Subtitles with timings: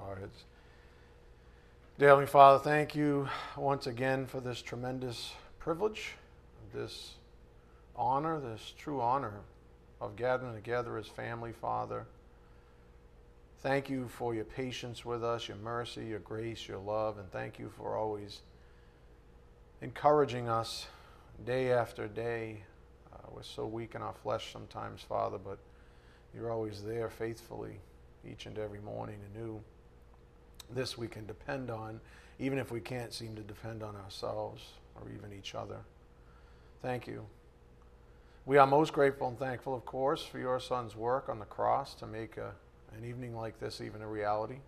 [0.00, 0.44] our heads.
[1.98, 6.12] Dear Heavenly Father, thank you once again for this tremendous privilege,
[6.72, 7.14] this
[7.96, 9.40] honor, this true honor
[10.00, 12.06] of gathering together as family, Father.
[13.60, 17.58] Thank you for your patience with us, your mercy, your grace, your love, and thank
[17.58, 18.42] you for always
[19.82, 20.86] encouraging us
[21.44, 22.62] day after day.
[23.12, 25.58] Uh, we're so weak in our flesh sometimes, Father, but
[26.32, 27.80] you're always there faithfully
[28.30, 29.60] each and every morning anew.
[30.74, 32.00] This we can depend on,
[32.38, 34.62] even if we can't seem to depend on ourselves
[34.94, 35.78] or even each other.
[36.82, 37.26] Thank you.
[38.46, 41.94] We are most grateful and thankful, of course, for your Son's work on the cross
[41.96, 42.52] to make a
[42.96, 44.58] an evening like this even a reality.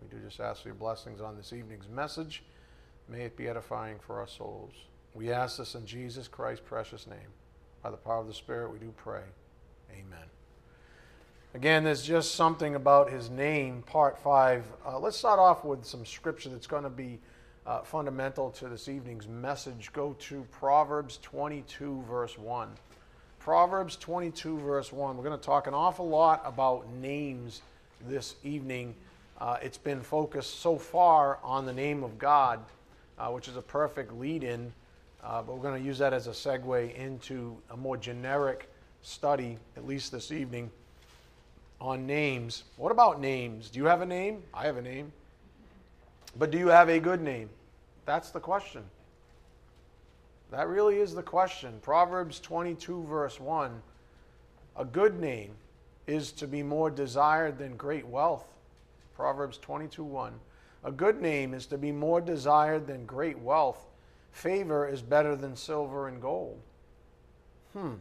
[0.00, 2.42] We do just ask for your blessings on this evening's message.
[3.08, 4.72] May it be edifying for our souls.
[5.14, 7.18] We ask this in Jesus Christ's precious name.
[7.82, 9.22] By the power of the Spirit, we do pray.
[9.90, 10.41] Amen.
[11.54, 14.64] Again, there's just something about his name, part five.
[14.86, 17.18] Uh, let's start off with some scripture that's going to be
[17.66, 19.92] uh, fundamental to this evening's message.
[19.92, 22.70] Go to Proverbs 22, verse 1.
[23.38, 25.14] Proverbs 22, verse 1.
[25.14, 27.60] We're going to talk an awful lot about names
[28.08, 28.94] this evening.
[29.38, 32.60] Uh, it's been focused so far on the name of God,
[33.18, 34.72] uh, which is a perfect lead in,
[35.22, 38.70] uh, but we're going to use that as a segue into a more generic
[39.02, 40.70] study, at least this evening,
[41.82, 42.62] on names.
[42.76, 43.68] What about names?
[43.68, 44.44] Do you have a name?
[44.54, 45.12] I have a name.
[46.38, 47.50] But do you have a good name?
[48.06, 48.84] That's the question.
[50.52, 51.80] That really is the question.
[51.82, 53.82] Proverbs 22, verse 1
[54.76, 55.50] A good name
[56.06, 58.46] is to be more desired than great wealth.
[59.16, 60.32] Proverbs 22, 1.
[60.84, 63.84] A good name is to be more desired than great wealth.
[64.30, 66.60] Favor is better than silver and gold.
[67.72, 67.94] Hmm.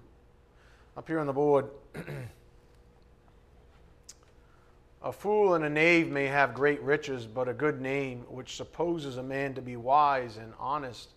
[0.95, 1.67] Up here on the board.
[5.03, 9.17] a fool and a knave may have great riches, but a good name, which supposes
[9.17, 11.09] a man to be wise and honest,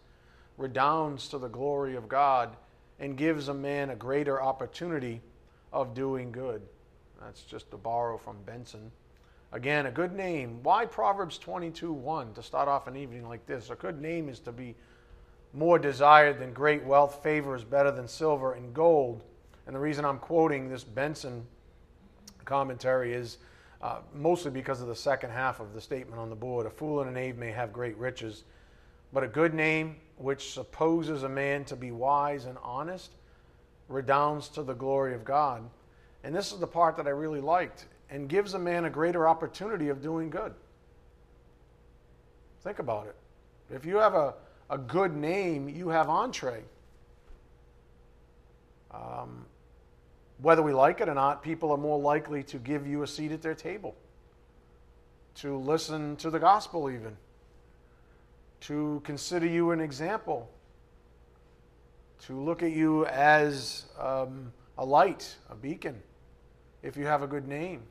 [0.56, 2.56] redounds to the glory of God
[2.98, 5.20] and gives a man a greater opportunity
[5.72, 6.62] of doing good.
[7.20, 8.90] That's just to borrow from Benson.
[9.52, 10.60] Again, a good name.
[10.62, 13.70] Why Proverbs 22 1 to start off an evening like this?
[13.70, 14.74] A good name is to be
[15.52, 17.22] more desired than great wealth.
[17.22, 19.22] Favor is better than silver and gold.
[19.66, 21.46] And the reason I'm quoting this Benson
[22.44, 23.38] commentary is
[23.84, 26.64] uh, mostly because of the second half of the statement on the board.
[26.64, 28.44] A fool and a knave may have great riches,
[29.12, 33.10] but a good name which supposes a man to be wise and honest,
[33.88, 35.62] redounds to the glory of God.
[36.22, 39.28] And this is the part that I really liked and gives a man a greater
[39.28, 40.54] opportunity of doing good.
[42.62, 43.16] Think about it.
[43.70, 44.32] If you have a,
[44.70, 46.62] a good name, you have entree.
[48.90, 49.44] Um,
[50.38, 53.32] whether we like it or not, people are more likely to give you a seat
[53.32, 53.94] at their table,
[55.36, 57.16] to listen to the gospel, even
[58.62, 60.50] to consider you an example,
[62.18, 66.02] to look at you as um, a light, a beacon,
[66.82, 67.82] if you have a good name.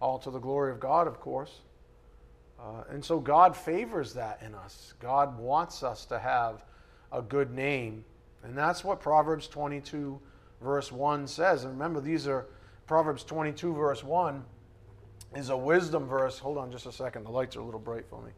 [0.00, 1.60] All to the glory of God, of course.
[2.60, 4.94] Uh, and so God favors that in us.
[5.00, 6.64] God wants us to have
[7.10, 8.04] a good name.
[8.44, 10.20] And that's what Proverbs 22,
[10.64, 11.64] verse 1 says.
[11.64, 12.46] And remember, these are
[12.86, 14.42] Proverbs 22, verse 1
[15.36, 16.38] is a wisdom verse.
[16.38, 17.24] Hold on just a second.
[17.24, 18.30] The lights are a little bright for me.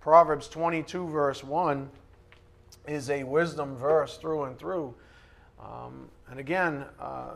[0.00, 1.90] Proverbs 22, verse 1,
[2.86, 4.94] is a wisdom verse through and through.
[5.60, 7.34] Um, and again, uh,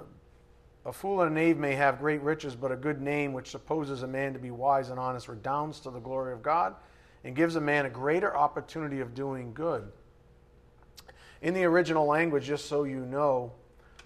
[0.84, 4.02] a fool and a knave may have great riches, but a good name, which supposes
[4.02, 6.74] a man to be wise and honest, redounds to the glory of God
[7.24, 9.90] and gives a man a greater opportunity of doing good.
[11.42, 13.52] In the original language, just so you know,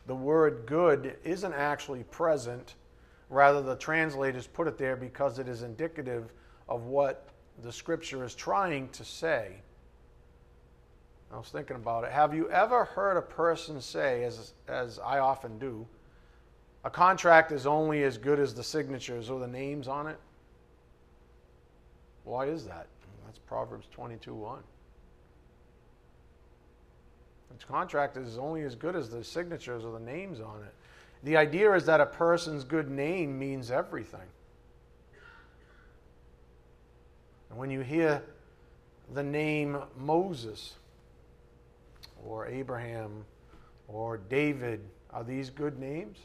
[0.07, 2.75] the word good isn't actually present.
[3.29, 6.33] Rather, the translators put it there because it is indicative
[6.69, 7.29] of what
[7.63, 9.57] the scripture is trying to say.
[11.33, 12.13] I was thinking about it.
[12.13, 15.87] Have you ever heard a person say, as, as I often do,
[16.85, 20.19] a contract is only as good as the signatures or the names on it?
[22.25, 22.87] Why is that?
[23.25, 24.59] That's Proverbs 22 1.
[27.65, 30.75] Contract is only as good as the signatures or the names on it.
[31.23, 34.21] The idea is that a person's good name means everything.
[37.51, 38.23] And when you hear
[39.15, 40.75] the name Moses
[42.25, 43.25] or Abraham
[43.89, 44.81] or David,
[45.11, 46.19] are these good names?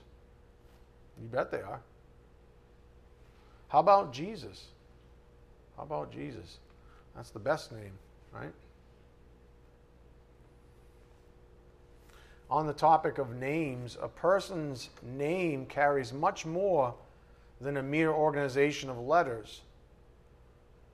[1.21, 1.81] You bet they are.
[3.69, 4.65] How about Jesus?
[5.77, 6.57] How about Jesus?
[7.15, 7.93] That's the best name,
[8.33, 8.51] right?
[12.51, 16.93] On the topic of names, a person's name carries much more
[17.61, 19.61] than a mere organization of letters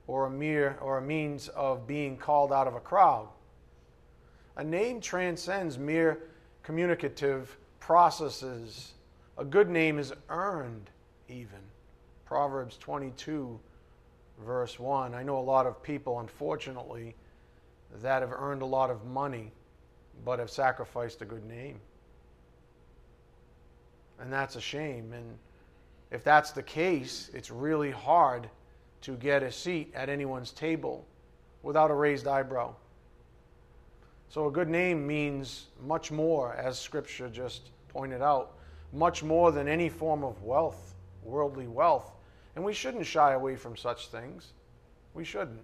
[0.06, 3.26] or a mere or a means of being called out of a crowd.
[4.56, 6.20] A name transcends mere
[6.62, 8.92] communicative processes.
[9.36, 10.90] A good name is earned
[11.28, 11.58] even.
[12.24, 13.58] Proverbs 22
[14.46, 15.12] verse 1.
[15.12, 17.16] I know a lot of people unfortunately
[18.00, 19.50] that have earned a lot of money
[20.24, 21.80] but have sacrificed a good name.
[24.20, 25.38] And that's a shame and
[26.10, 28.48] if that's the case, it's really hard
[29.02, 31.06] to get a seat at anyone's table
[31.62, 32.74] without a raised eyebrow.
[34.30, 38.54] So, a good name means much more, as Scripture just pointed out,
[38.92, 42.12] much more than any form of wealth, worldly wealth.
[42.54, 44.52] And we shouldn't shy away from such things.
[45.14, 45.62] We shouldn't.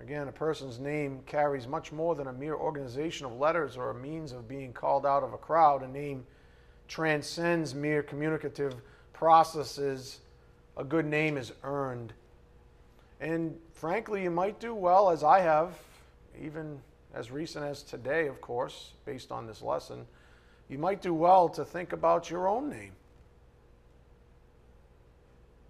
[0.00, 3.94] Again, a person's name carries much more than a mere organization of letters or a
[3.94, 5.82] means of being called out of a crowd.
[5.82, 6.26] A name
[6.88, 8.74] transcends mere communicative
[9.12, 10.20] processes.
[10.76, 12.12] A good name is earned.
[13.20, 15.78] And frankly, you might do well, as I have,
[16.40, 16.80] even
[17.14, 20.06] as recent as today, of course, based on this lesson.
[20.68, 22.92] You might do well to think about your own name.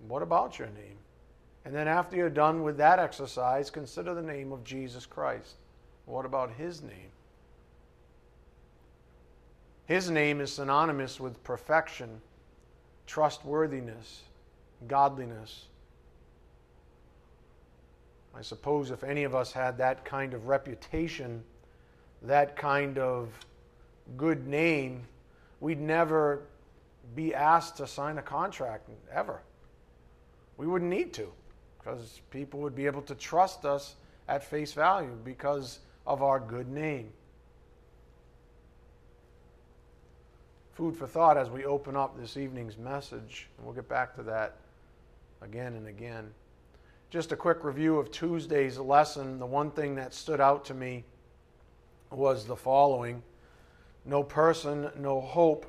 [0.09, 0.99] What about your name?
[1.65, 5.55] And then, after you're done with that exercise, consider the name of Jesus Christ.
[6.05, 7.11] What about his name?
[9.87, 12.21] His name is synonymous with perfection,
[13.07, 14.23] trustworthiness,
[14.89, 15.67] godliness.
[18.35, 21.43] I suppose if any of us had that kind of reputation,
[22.23, 23.29] that kind of
[24.19, 25.07] good name,
[25.61, 26.43] we'd never
[27.15, 29.41] be asked to sign a contract ever.
[30.59, 31.33] We wouldn't need to
[31.85, 33.97] because people would be able to trust us
[34.27, 37.13] at face value because of our good name.
[40.75, 43.49] food for thought as we open up this evening's message.
[43.57, 44.57] And we'll get back to that
[45.41, 46.31] again and again.
[47.11, 49.39] Just a quick review of Tuesday's lesson.
[49.39, 51.05] The one thing that stood out to me
[52.11, 53.23] was the following
[54.05, 55.67] No person, no hope.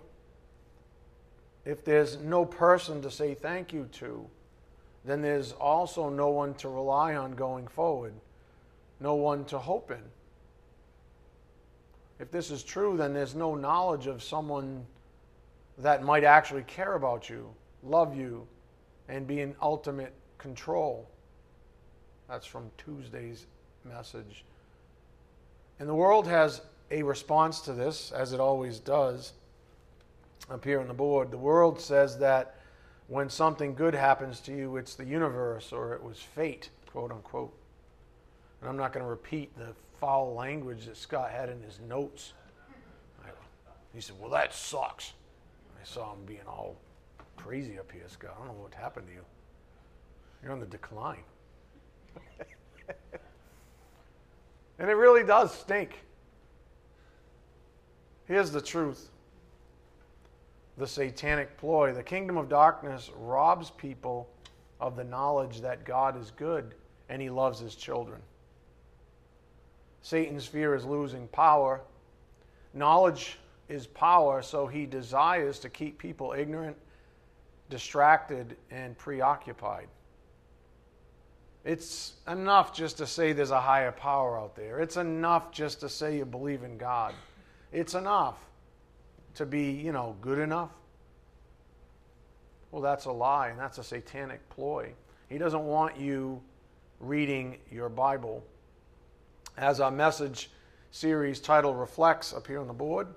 [1.65, 4.27] If there's no person to say thank you to,
[5.05, 8.13] then there's also no one to rely on going forward,
[8.99, 10.01] no one to hope in.
[12.19, 14.85] If this is true, then there's no knowledge of someone
[15.77, 17.49] that might actually care about you,
[17.83, 18.47] love you,
[19.09, 21.07] and be in ultimate control.
[22.29, 23.45] That's from Tuesday's
[23.83, 24.43] message.
[25.79, 29.33] And the world has a response to this, as it always does,
[30.49, 31.31] up here on the board.
[31.31, 32.54] The world says that
[33.07, 37.53] when something good happens to you, it's the universe or it was fate, quote unquote.
[38.61, 42.33] And I'm not going to repeat the foul language that Scott had in his notes.
[43.93, 45.13] He said, Well, that sucks.
[45.81, 46.75] I saw him being all
[47.37, 48.35] crazy up here, Scott.
[48.35, 49.21] I don't know what happened to you.
[50.43, 51.23] You're on the decline.
[54.79, 56.01] and it really does stink.
[58.27, 59.09] Here's the truth
[60.77, 61.93] the satanic ploy.
[61.93, 64.29] The kingdom of darkness robs people
[64.79, 66.75] of the knowledge that God is good
[67.09, 68.21] and he loves his children.
[70.01, 71.81] Satan's fear is losing power.
[72.73, 73.39] Knowledge
[73.69, 76.77] is power, so he desires to keep people ignorant,
[77.69, 79.87] distracted, and preoccupied.
[81.63, 84.79] It's enough just to say there's a higher power out there.
[84.79, 87.15] It's enough just to say you believe in God.
[87.71, 88.37] It's enough
[89.35, 90.71] to be, you know, good enough.
[92.71, 94.93] Well, that's a lie, and that's a satanic ploy.
[95.29, 96.41] He doesn't want you
[96.99, 98.43] reading your Bible.
[99.57, 100.49] As our message
[100.91, 103.07] series title reflects up here on the board,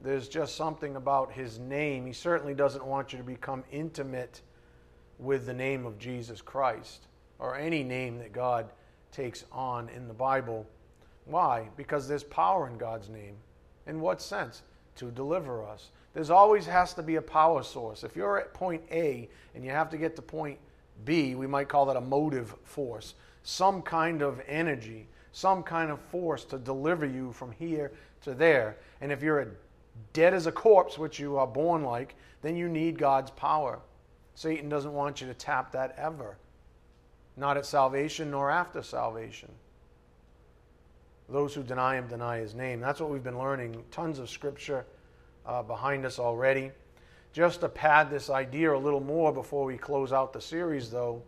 [0.00, 2.06] there's just something about his name.
[2.06, 4.40] He certainly doesn't want you to become intimate
[5.18, 7.06] with the name of Jesus Christ
[7.38, 8.70] or any name that God
[9.10, 10.66] takes on in the Bible.
[11.24, 11.68] Why?
[11.76, 13.36] Because there's power in God's name.
[13.86, 14.62] In what sense?
[14.98, 15.90] To deliver us.
[16.12, 18.02] There's always has to be a power source.
[18.02, 20.58] If you're at point A and you have to get to point
[21.04, 23.14] B, we might call that a motive force.
[23.44, 28.76] Some kind of energy, some kind of force to deliver you from here to there.
[29.00, 29.54] And if you're
[30.12, 33.78] dead as a corpse, which you are born like, then you need God's power.
[34.34, 36.36] Satan doesn't want you to tap that ever.
[37.36, 39.50] Not at salvation nor after salvation.
[41.28, 42.80] Those who deny him deny his name.
[42.80, 43.84] That's what we've been learning.
[43.90, 44.86] Tons of scripture
[45.44, 46.70] uh, behind us already.
[47.32, 51.22] Just to pad this idea a little more before we close out the series, though,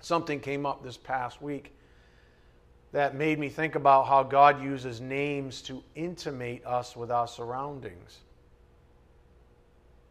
[0.00, 1.72] something came up this past week
[2.90, 8.18] that made me think about how God uses names to intimate us with our surroundings.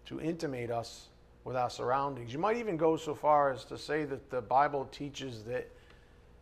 [0.06, 1.10] To intimate us
[1.44, 2.34] with our surroundings.
[2.34, 5.70] You might even go so far as to say that the Bible teaches that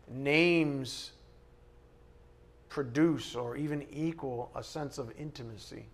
[0.08, 1.12] names
[2.70, 5.84] produce or even equal a sense of intimacy.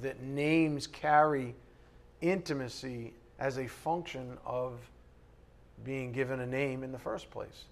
[0.00, 1.54] That names carry
[2.22, 4.78] intimacy as a function of
[5.84, 7.64] being given a name in the first place.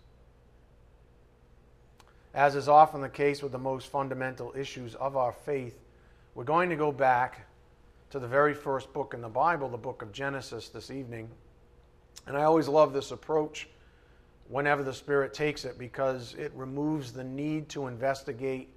[2.35, 5.79] As is often the case with the most fundamental issues of our faith,
[6.35, 7.47] we're going to go back
[8.11, 11.29] to the very first book in the Bible, the book of Genesis, this evening.
[12.27, 13.69] And I always love this approach
[14.51, 18.69] whenever the Spirit takes it because it removes the need to investigate,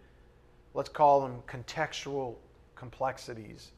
[0.76, 2.36] let's call them contextual
[2.76, 3.72] complexities.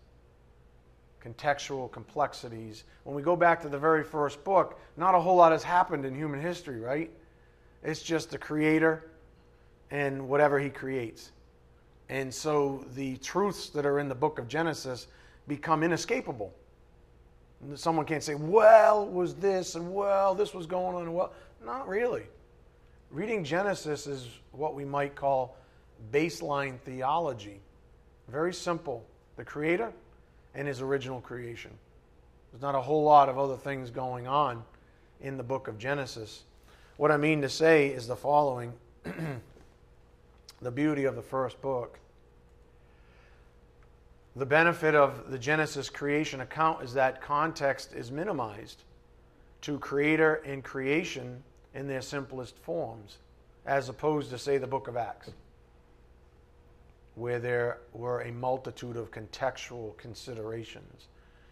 [1.23, 2.83] Contextual complexities.
[3.05, 6.05] When we go back to the very first book, not a whole lot has happened
[6.05, 7.09] in human history, right?
[7.81, 9.09] It's just the Creator
[9.89, 11.31] and whatever He creates.
[12.09, 15.07] And so the truths that are in the book of Genesis
[15.47, 16.53] become inescapable.
[17.75, 21.33] Someone can't say, well, was this, and well, this was going on, and well,
[21.65, 22.24] not really.
[23.12, 25.57] Reading Genesis is what we might call
[26.12, 27.60] baseline theology.
[28.27, 29.05] Very simple.
[29.38, 29.91] The Creator
[30.53, 31.72] and His original creation.
[32.51, 34.63] There's not a whole lot of other things going on
[35.22, 36.43] in the book of Genesis.
[36.98, 38.74] What I mean to say is the following
[40.62, 42.00] the beauty of the first book
[44.36, 48.84] the benefit of the Genesis creation account is that context is minimized
[49.62, 51.41] to creator and creation
[51.75, 53.17] in their simplest forms,
[53.65, 55.29] as opposed to, say, the book of Acts,
[57.15, 61.08] where there were a multitude of contextual considerations.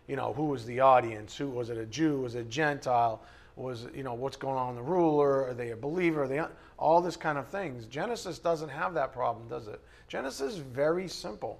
[0.08, 1.36] You know, who was the audience?
[1.36, 2.22] Who was it a Jew?
[2.22, 3.22] Was it a Gentile?
[3.56, 5.46] Was you know what's going on in the ruler?
[5.46, 6.24] Are they a believer?
[6.24, 6.42] Are they
[6.80, 7.86] all this kind of things?
[7.86, 9.80] Genesis doesn't have that problem, does it?
[10.08, 11.60] Genesis is very simple.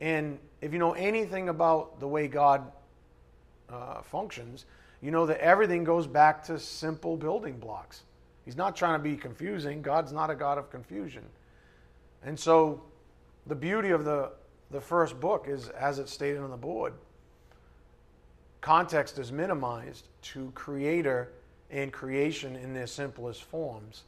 [0.00, 2.70] And if you know anything about the way God
[3.68, 4.66] uh, functions,
[5.00, 8.02] you know that everything goes back to simple building blocks.
[8.44, 9.82] He's not trying to be confusing.
[9.82, 11.24] God's not a God of confusion.
[12.22, 12.82] And so
[13.46, 14.32] the beauty of the,
[14.70, 16.94] the first book is, as it's stated on the board,
[18.60, 21.32] context is minimized to creator
[21.70, 24.04] and creation in their simplest forms.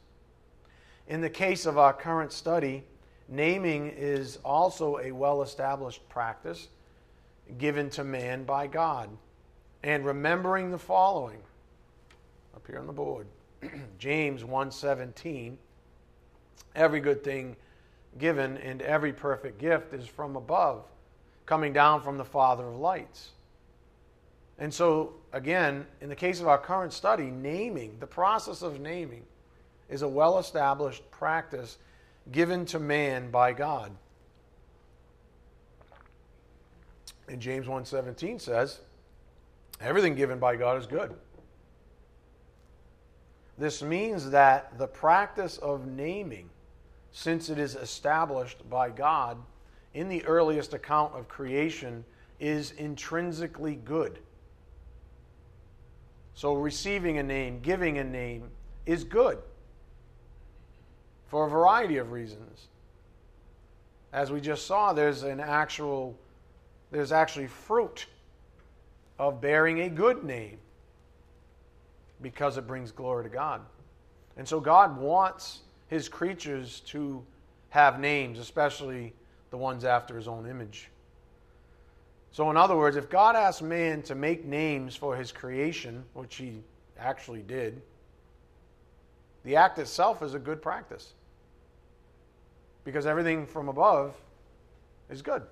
[1.07, 2.83] In the case of our current study,
[3.29, 6.67] Naming is also a well established practice
[7.57, 9.09] given to man by God.
[9.83, 11.39] And remembering the following
[12.55, 13.27] up here on the board
[13.99, 15.55] James 1:17
[16.75, 17.55] Every good thing
[18.17, 20.85] given and every perfect gift is from above
[21.45, 23.31] coming down from the father of lights.
[24.57, 29.23] And so again, in the case of our current study, naming, the process of naming
[29.89, 31.77] is a well established practice
[32.31, 33.91] given to man by God.
[37.27, 38.79] And James 1:17 says,
[39.81, 41.13] everything given by God is good.
[43.57, 46.49] This means that the practice of naming,
[47.11, 49.37] since it is established by God
[49.93, 52.03] in the earliest account of creation,
[52.39, 54.19] is intrinsically good.
[56.33, 58.49] So receiving a name, giving a name
[58.85, 59.37] is good
[61.27, 62.67] for a variety of reasons.
[64.11, 66.17] As we just saw, there's an actual
[66.91, 68.05] there's actually fruit
[69.19, 70.57] of bearing a good name
[72.21, 73.61] because it brings glory to God.
[74.37, 77.23] And so God wants his creatures to
[77.69, 79.13] have names, especially
[79.51, 80.89] the ones after his own image.
[82.31, 86.35] So, in other words, if God asked man to make names for his creation, which
[86.35, 86.63] he
[86.97, 87.79] actually did,
[89.43, 91.13] the act itself is a good practice
[92.85, 94.15] because everything from above
[95.11, 95.43] is good.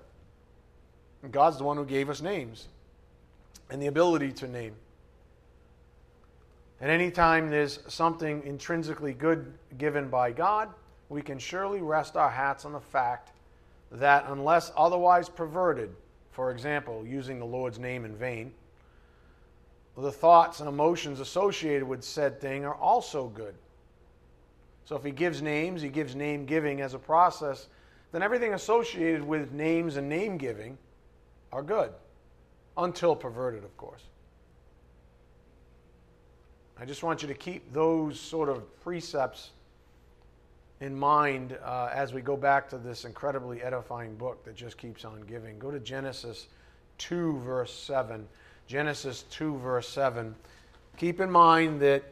[1.22, 2.66] And God's the one who gave us names
[3.72, 4.74] and the ability to name.
[6.82, 10.68] And anytime there's something intrinsically good given by God,
[11.08, 13.30] we can surely rest our hats on the fact
[13.90, 15.88] that unless otherwise perverted,
[16.32, 18.52] for example, using the Lord's name in vain,
[19.96, 23.54] the thoughts and emotions associated with said thing are also good.
[24.84, 27.68] So if he gives names, he gives name giving as a process,
[28.10, 30.76] then everything associated with names and name giving
[31.52, 31.92] are good,
[32.76, 34.02] until perverted, of course.
[36.78, 39.50] I just want you to keep those sort of precepts
[40.80, 45.04] in mind uh, as we go back to this incredibly edifying book that just keeps
[45.04, 45.58] on giving.
[45.58, 46.48] Go to Genesis
[46.98, 48.26] 2, verse 7.
[48.66, 50.34] Genesis 2, verse 7.
[50.96, 52.02] Keep in mind that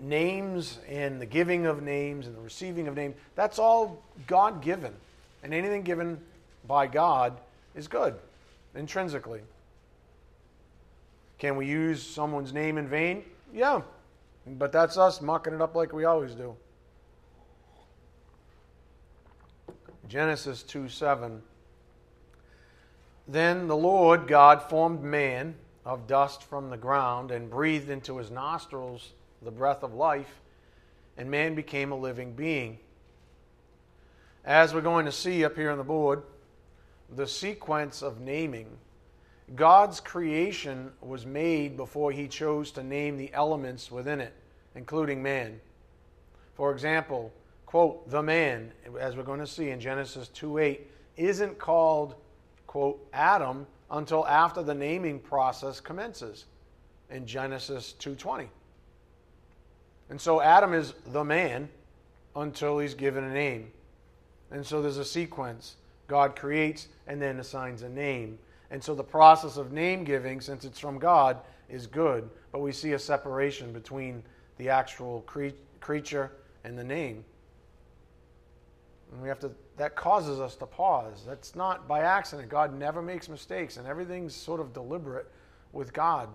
[0.00, 4.92] names and the giving of names and the receiving of names, that's all God given.
[5.42, 6.20] And anything given
[6.66, 7.38] by God
[7.74, 8.14] is good,
[8.74, 9.40] intrinsically.
[11.38, 13.24] Can we use someone's name in vain?
[13.52, 13.82] Yeah.
[14.46, 16.56] But that's us mucking it up like we always do.
[20.08, 21.42] Genesis 2 7.
[23.28, 28.30] Then the Lord God formed man of dust from the ground and breathed into his
[28.30, 29.12] nostrils
[29.42, 30.40] the breath of life,
[31.16, 32.78] and man became a living being.
[34.44, 36.22] As we're going to see up here on the board,
[37.16, 38.66] the sequence of naming.
[39.54, 44.32] God's creation was made before he chose to name the elements within it,
[44.74, 45.60] including man.
[46.54, 47.32] For example,
[47.66, 52.14] quote, the man, as we're going to see in Genesis 2 8, isn't called,
[52.66, 56.46] quote, Adam until after the naming process commences
[57.10, 58.48] in Genesis 2:20.
[60.08, 61.68] And so Adam is the man
[62.34, 63.70] until he's given a name.
[64.50, 65.76] And so there's a sequence.
[66.08, 68.38] God creates and then assigns a name.
[68.70, 72.28] And so the process of name giving, since it's from God, is good.
[72.50, 74.22] But we see a separation between
[74.56, 75.48] the actual cre-
[75.80, 76.32] creature
[76.64, 77.24] and the name.
[79.12, 81.24] And we have to that causes us to pause.
[81.26, 82.48] That's not by accident.
[82.48, 85.30] God never makes mistakes, and everything's sort of deliberate
[85.72, 86.28] with God.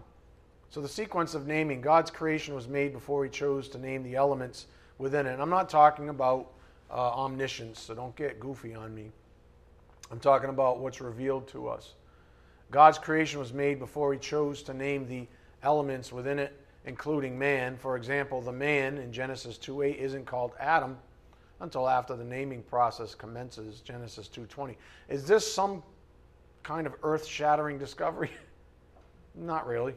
[0.70, 4.16] So the sequence of naming, God's creation was made before he chose to name the
[4.16, 5.34] elements within it.
[5.34, 6.52] And I'm not talking about
[6.90, 9.12] uh, omniscience, so don't get goofy on me.
[10.12, 11.94] I'm talking about what's revealed to us.
[12.72, 15.28] God's creation was made before he chose to name the
[15.64, 16.54] elements within it,
[16.86, 17.78] including man.
[17.78, 20.98] For example, the man in Genesis 2:8 isn't called Adam
[21.60, 24.78] until after the naming process commences, Genesis 2:20.
[25.10, 25.84] Is this some
[26.64, 28.32] kind of earth-shattering discovery?
[29.36, 29.96] Not really.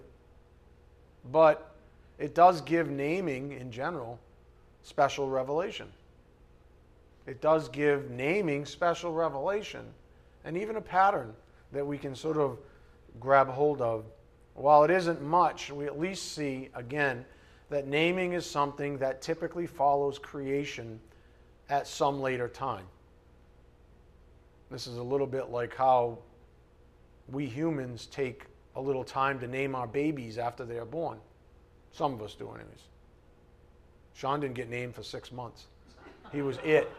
[1.31, 1.75] But
[2.19, 4.19] it does give naming in general
[4.83, 5.93] special revelation.
[7.26, 9.93] It does give naming special revelation
[10.44, 11.35] and even a pattern
[11.73, 12.59] that we can sort of
[13.18, 14.04] grab hold of.
[14.54, 17.25] While it isn't much, we at least see, again,
[17.70, 21.00] that naming is something that typically follows creation
[21.68, 22.85] at some later time.
[24.70, 26.18] This is a little bit like how
[27.29, 31.18] we humans take a little time to name our babies after they are born.
[31.92, 32.83] Some of us do, anyways.
[34.14, 35.66] Sean didn't get named for six months.
[36.33, 36.90] He was it.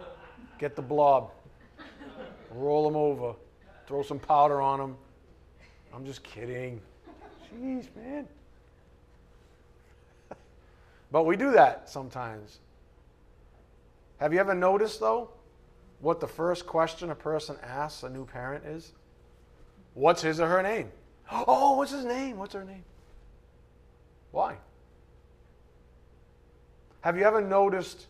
[0.58, 1.32] Get the blob,
[2.54, 3.36] roll them over,
[3.88, 4.98] throw some powder on them.
[5.94, 6.82] I'm just kidding.
[7.54, 8.28] Jeez, man.
[11.12, 12.60] but we do that sometimes.
[14.20, 15.30] Have you ever noticed, though,
[16.00, 18.94] what the first question a person asks a new parent is?
[19.94, 20.92] What's his or her name?
[21.32, 22.38] Oh, what's his name?
[22.38, 22.84] What's her name?
[24.32, 24.58] Why?
[27.02, 28.08] Have you ever noticed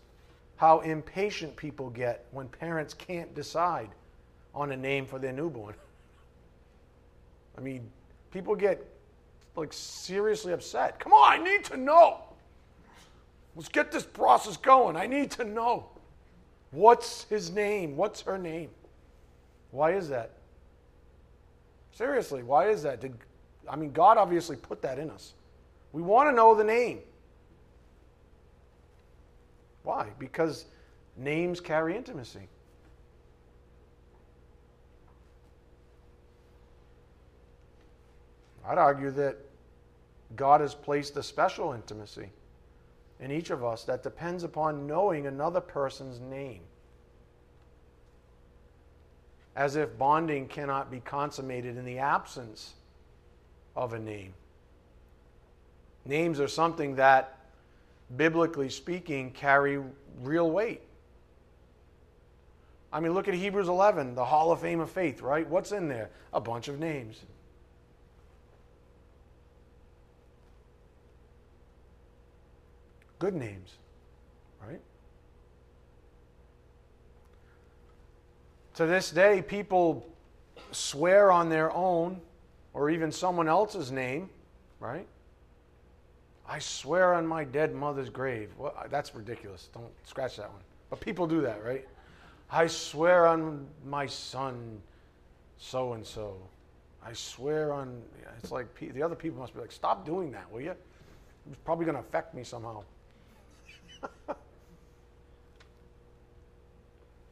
[0.57, 3.89] how impatient people get when parents can't decide
[4.53, 5.75] on a name for their newborn?
[7.57, 7.89] I mean,
[8.31, 8.85] people get
[9.55, 10.99] like seriously upset.
[10.99, 12.23] Come on, I need to know.
[13.55, 14.95] Let's get this process going.
[14.95, 15.87] I need to know.
[16.71, 17.97] What's his name?
[17.97, 18.69] What's her name?
[19.71, 20.31] Why is that?
[21.91, 23.01] Seriously, why is that?
[23.01, 23.13] Did,
[23.69, 25.33] I mean, God obviously put that in us.
[25.91, 26.99] We want to know the name.
[29.83, 30.07] Why?
[30.17, 30.65] Because
[31.17, 32.47] names carry intimacy.
[38.65, 39.37] I'd argue that
[40.35, 42.29] God has placed a special intimacy
[43.19, 46.61] in each of us that depends upon knowing another person's name.
[49.55, 52.73] As if bonding cannot be consummated in the absence
[53.75, 54.33] of a name.
[56.05, 57.37] Names are something that,
[58.15, 59.79] biblically speaking, carry
[60.21, 60.81] real weight.
[62.93, 65.47] I mean, look at Hebrews 11, the Hall of Fame of Faith, right?
[65.47, 66.09] What's in there?
[66.33, 67.21] A bunch of names.
[73.21, 73.75] Good names,
[74.67, 74.81] right?
[78.73, 80.03] To this day, people
[80.71, 82.19] swear on their own
[82.73, 84.27] or even someone else's name,
[84.79, 85.05] right?
[86.49, 88.49] I swear on my dead mother's grave.
[88.57, 89.69] Well, that's ridiculous.
[89.71, 90.63] Don't scratch that one.
[90.89, 91.87] But people do that, right?
[92.49, 94.81] I swear on my son,
[95.59, 96.37] so and so.
[97.05, 98.01] I swear on.
[98.39, 100.75] It's like the other people must be like, stop doing that, will you?
[101.51, 102.83] It's probably going to affect me somehow.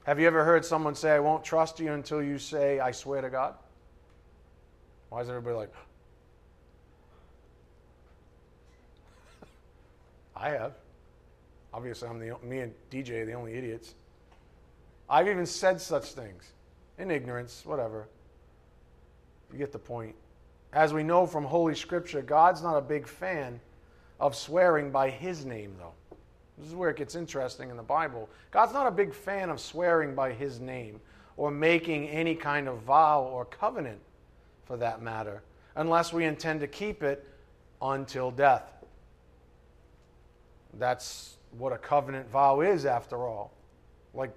[0.05, 3.21] Have you ever heard someone say, I won't trust you until you say, I swear
[3.21, 3.55] to God?
[5.09, 5.73] Why is everybody like,
[10.35, 10.73] I have.
[11.73, 13.93] Obviously, I'm the me and DJ are the only idiots.
[15.09, 16.53] I've even said such things
[16.97, 18.07] in ignorance, whatever.
[19.51, 20.15] You get the point.
[20.71, 23.59] as we know from Holy Scripture, God's not a big fan
[24.19, 25.93] of swearing by His name, though.
[26.59, 28.29] This is where it gets interesting in the Bible.
[28.51, 30.99] God's not a big fan of swearing by His name
[31.37, 33.99] or making any kind of vow or covenant,
[34.65, 35.41] for that matter,
[35.77, 37.25] unless we intend to keep it
[37.81, 38.83] until death.
[40.77, 43.53] That's what a covenant vow is, after all.
[44.13, 44.31] Like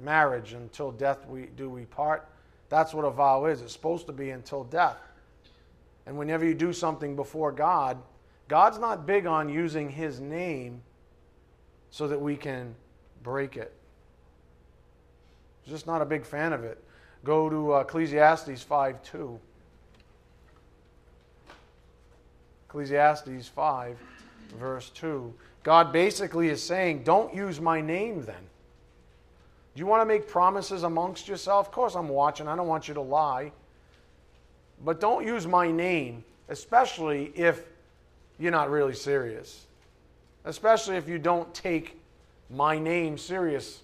[0.00, 2.28] marriage, until death we do we part.
[2.68, 3.62] That's what a vow is.
[3.62, 4.98] It's supposed to be until death.
[6.06, 7.98] And whenever you do something before God,
[8.48, 10.82] God's not big on using His name
[11.90, 12.74] so that we can
[13.22, 13.72] break it.
[15.66, 16.82] Just not a big fan of it.
[17.24, 19.38] Go to uh, Ecclesiastes 5 2.
[22.68, 23.96] Ecclesiastes 5,
[24.58, 25.32] verse 2.
[25.62, 28.36] God basically is saying, Don't use my name then.
[29.74, 31.66] Do you want to make promises amongst yourself?
[31.66, 32.48] Of course, I'm watching.
[32.48, 33.52] I don't want you to lie.
[34.84, 37.62] But don't use my name, especially if
[38.38, 39.66] you're not really serious.
[40.48, 42.00] Especially if you don't take
[42.50, 43.82] my name serious,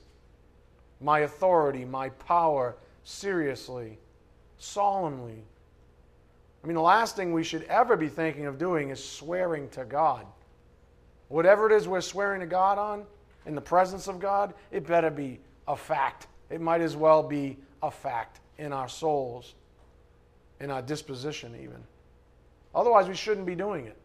[1.01, 2.75] my authority, my power
[3.05, 3.99] seriously,
[4.59, 5.43] solemnly.
[6.63, 9.85] I mean, the last thing we should ever be thinking of doing is swearing to
[9.85, 10.27] God.
[11.29, 13.05] Whatever it is we're swearing to God on,
[13.47, 16.27] in the presence of God, it better be a fact.
[16.49, 19.55] It might as well be a fact in our souls
[20.61, 21.83] in our disposition, even.
[22.75, 23.97] Otherwise, we shouldn't be doing it.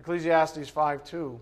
[0.00, 1.40] Ecclesiastes 5 2.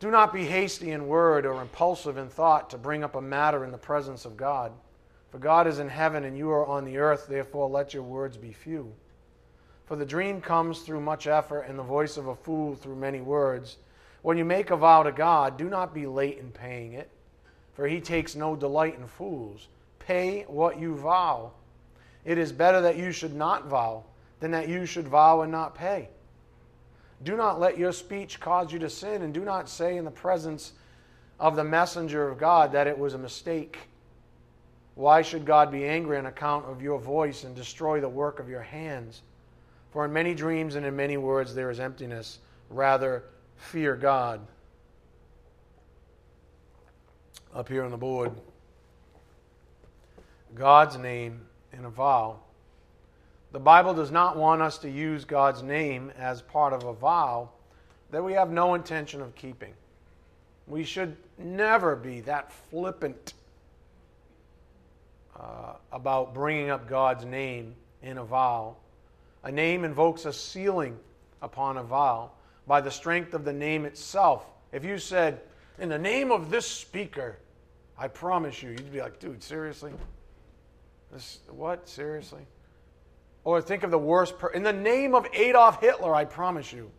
[0.00, 3.64] Do not be hasty in word or impulsive in thought to bring up a matter
[3.64, 4.72] in the presence of God.
[5.30, 8.36] For God is in heaven and you are on the earth, therefore let your words
[8.36, 8.92] be few.
[9.86, 13.20] For the dream comes through much effort, and the voice of a fool through many
[13.20, 13.78] words.
[14.22, 17.10] When you make a vow to God, do not be late in paying it,
[17.72, 19.68] for he takes no delight in fools.
[19.98, 21.52] Pay what you vow.
[22.24, 24.04] It is better that you should not vow
[24.40, 26.10] than that you should vow and not pay.
[27.24, 30.10] Do not let your speech cause you to sin, and do not say in the
[30.10, 30.72] presence
[31.40, 33.78] of the messenger of God that it was a mistake.
[34.94, 38.48] Why should God be angry on account of your voice and destroy the work of
[38.48, 39.22] your hands?
[39.92, 42.38] For in many dreams and in many words there is emptiness.
[42.68, 43.24] Rather,
[43.56, 44.40] fear God.
[47.54, 48.30] Up here on the board,
[50.54, 51.40] God's name
[51.72, 52.40] in a vow.
[53.52, 57.48] The Bible does not want us to use God's name as part of a vow
[58.10, 59.72] that we have no intention of keeping.
[60.66, 63.32] We should never be that flippant
[65.38, 68.76] uh, about bringing up God's name in a vow.
[69.44, 70.98] A name invokes a sealing
[71.40, 72.32] upon a vow
[72.66, 74.44] by the strength of the name itself.
[74.72, 75.40] If you said,
[75.78, 77.38] In the name of this speaker,
[77.96, 79.92] I promise you, you'd be like, dude, seriously?
[81.12, 81.88] This, what?
[81.88, 82.42] Seriously?
[83.44, 84.38] Or think of the worst.
[84.38, 86.90] Per- in the name of Adolf Hitler, I promise you.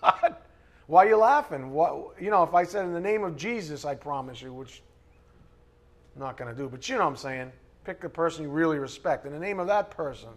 [0.00, 0.42] What?
[0.86, 1.70] Why are you laughing?
[1.70, 4.82] What, you know, if I said in the name of Jesus, I promise you, which
[6.14, 7.52] I'm not going to do, but you know what I'm saying.
[7.84, 9.24] Pick the person you really respect.
[9.24, 10.28] In the name of that person,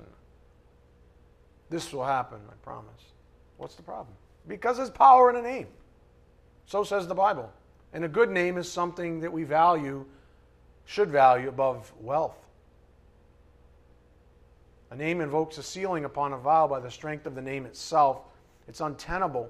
[1.70, 3.02] this will happen, I promise.
[3.58, 4.16] What's the problem?
[4.48, 5.68] Because there's power in a name.
[6.66, 7.52] So says the Bible.
[7.94, 10.06] And a good name is something that we value
[10.86, 12.45] should value above wealth.
[14.92, 18.22] A name invokes a sealing upon a vow by the strength of the name itself.
[18.68, 19.50] It's untenable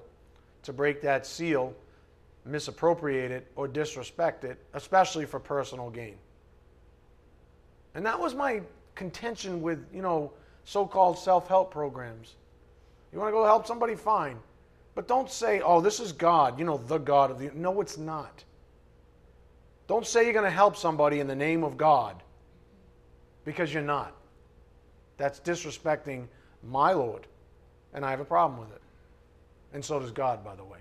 [0.62, 1.74] to break that seal,
[2.44, 6.16] misappropriate it, or disrespect it, especially for personal gain.
[7.94, 8.62] And that was my
[8.94, 10.32] contention with, you know,
[10.64, 12.34] so-called self-help programs.
[13.12, 14.38] You want to go help somebody, fine.
[14.94, 17.50] But don't say, oh, this is God, you know, the God of the.
[17.54, 18.42] No, it's not.
[19.86, 22.22] Don't say you're going to help somebody in the name of God
[23.44, 24.14] because you're not.
[25.16, 26.26] That's disrespecting
[26.62, 27.26] my Lord.
[27.94, 28.82] And I have a problem with it.
[29.72, 30.78] And so does God, by the way.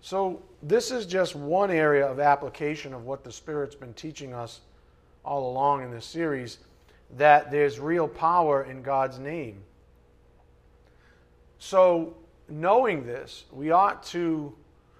[0.00, 4.60] So, this is just one area of application of what the Spirit's been teaching us
[5.24, 6.58] all along in this series
[7.16, 9.62] that there's real power in God's name.
[11.60, 12.16] So,
[12.48, 14.52] knowing this, we ought to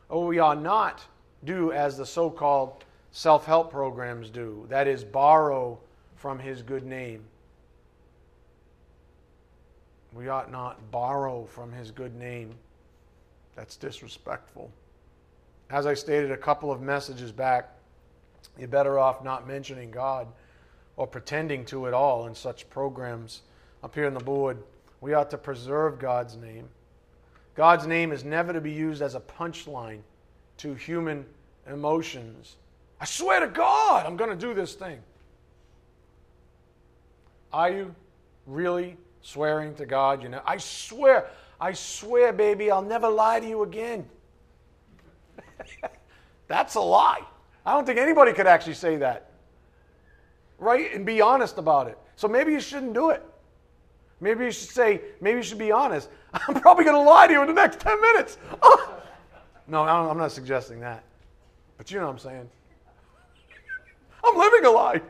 [0.09, 1.03] or we ought not
[1.43, 5.79] do as the so called self help programs do that is, borrow
[6.23, 7.25] from his good name.
[10.15, 12.55] We ought not borrow from his good name.
[13.57, 14.71] That's disrespectful.
[15.69, 17.71] As I stated a couple of messages back,
[18.57, 20.29] you're better off not mentioning God
[20.97, 23.43] or pretending to at all in such programs
[23.83, 24.63] up here on the board.
[25.01, 26.69] We ought to preserve God's name.
[27.57, 30.03] God's name is never to be used as a punchline
[30.59, 31.27] to human
[31.67, 32.59] emotions.
[33.01, 35.01] I swear to God, I'm going to do this thing.
[37.53, 37.95] Are you
[38.47, 40.23] really swearing to God?
[40.23, 41.29] You know, I swear,
[41.61, 44.09] I swear, baby, I'll never lie to you again.
[46.49, 47.23] That's a lie.
[47.65, 49.31] I don't think anybody could actually say that.
[50.59, 50.95] Right?
[50.95, 51.99] And be honest about it.
[52.17, 53.25] So maybe you shouldn't do it.
[54.21, 56.09] Maybe you should say, maybe you should be honest.
[56.35, 58.39] I'm probably going to lie to you in the next 10 minutes.
[59.67, 61.03] no, I'm not suggesting that.
[61.77, 62.49] But you know what I'm saying.
[64.25, 65.01] I'm living a lie.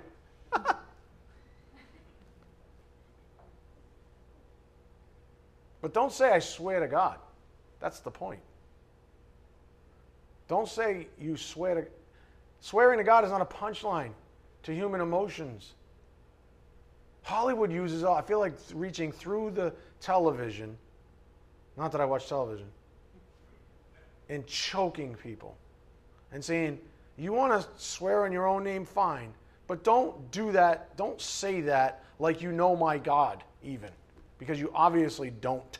[5.83, 7.19] But don't say, I swear to God.
[7.81, 8.41] That's the point.
[10.49, 11.87] Don't say you swear to
[12.63, 14.13] Swearing to God is not a punchline
[14.63, 15.73] to human emotions.
[17.25, 20.77] Hollywood uses all, I feel like reaching through the television,
[21.77, 22.67] not that I watch television,
[24.29, 25.57] and choking people
[26.33, 26.79] and saying,
[27.19, 29.33] you want to swear in your own name, fine,
[29.67, 33.91] but don't do that, don't say that like you know my God, even,
[34.43, 35.79] because you obviously don't.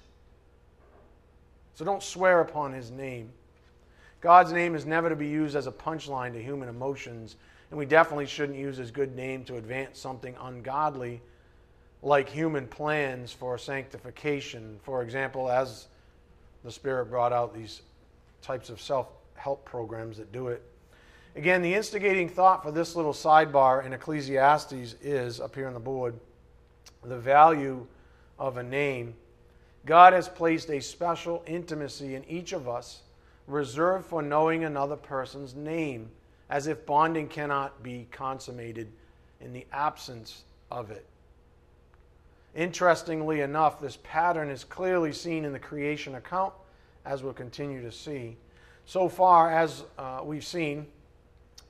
[1.75, 3.31] So don't swear upon his name.
[4.21, 7.35] God's name is never to be used as a punchline to human emotions,
[7.71, 11.21] and we definitely shouldn't use his good name to advance something ungodly
[12.03, 14.79] like human plans for sanctification.
[14.85, 15.89] For example, as
[16.63, 17.83] the Spirit brought out these
[18.43, 20.63] types of self help programs that do it.
[21.35, 25.81] Again, the instigating thought for this little sidebar in Ecclesiastes is up here on the
[25.81, 26.15] board
[27.05, 27.87] the value
[28.43, 29.15] of a name.
[29.87, 33.03] God has placed a special intimacy in each of us
[33.47, 36.11] reserved for knowing another person's name,
[36.51, 38.91] as if bonding cannot be consummated
[39.41, 41.07] in the absence of it.
[42.57, 46.53] Interestingly enough, this pattern is clearly seen in the creation account,
[47.05, 48.37] as we'll continue to see.
[48.87, 50.89] So far, as uh, we've seen,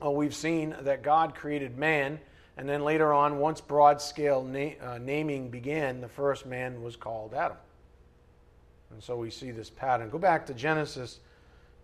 [0.02, 2.18] uh, we've seen that God created man,
[2.56, 6.96] and then later on, once broad scale na- uh, naming began, the first man was
[6.96, 7.56] called Adam.
[8.90, 10.10] And so we see this pattern.
[10.10, 11.20] Go back to Genesis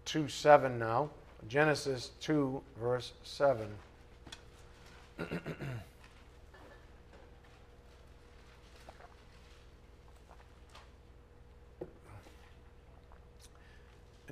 [0.04, 1.08] 2 7 now.
[1.48, 3.66] Genesis 2, verse 7.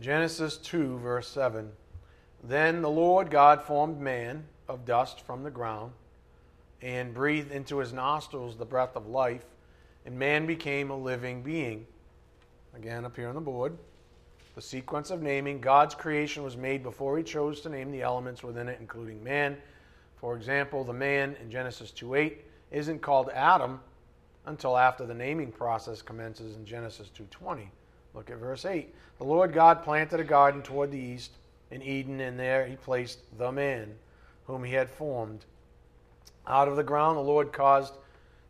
[0.01, 1.73] Genesis 2, verse 7.
[2.45, 5.93] Then the Lord God formed man of dust from the ground
[6.83, 9.45] and breathed into his nostrils the breath of life,
[10.05, 11.87] and man became a living being.
[12.75, 13.77] Again, up here on the board
[14.57, 15.61] the sequence of naming.
[15.61, 19.59] God's creation was made before he chose to name the elements within it, including man.
[20.17, 22.39] For example, the man in Genesis 2:8
[22.71, 23.81] isn't called Adam
[24.47, 27.71] until after the naming process commences in Genesis 2:20.
[28.15, 28.95] Look at verse 8.
[29.19, 31.33] The Lord God planted a garden toward the east
[31.71, 33.99] in Eden, and there he placed the man
[34.47, 35.45] whom he had formed.
[36.47, 37.95] Out of the ground the Lord caused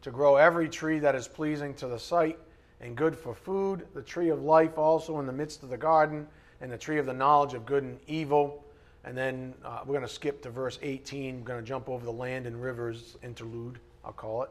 [0.03, 2.39] to grow every tree that is pleasing to the sight
[2.81, 6.27] and good for food, the tree of life also in the midst of the garden,
[6.61, 8.65] and the tree of the knowledge of good and evil.
[9.05, 11.41] And then uh, we're going to skip to verse 18.
[11.41, 14.51] We're going to jump over the land and rivers interlude, I'll call it.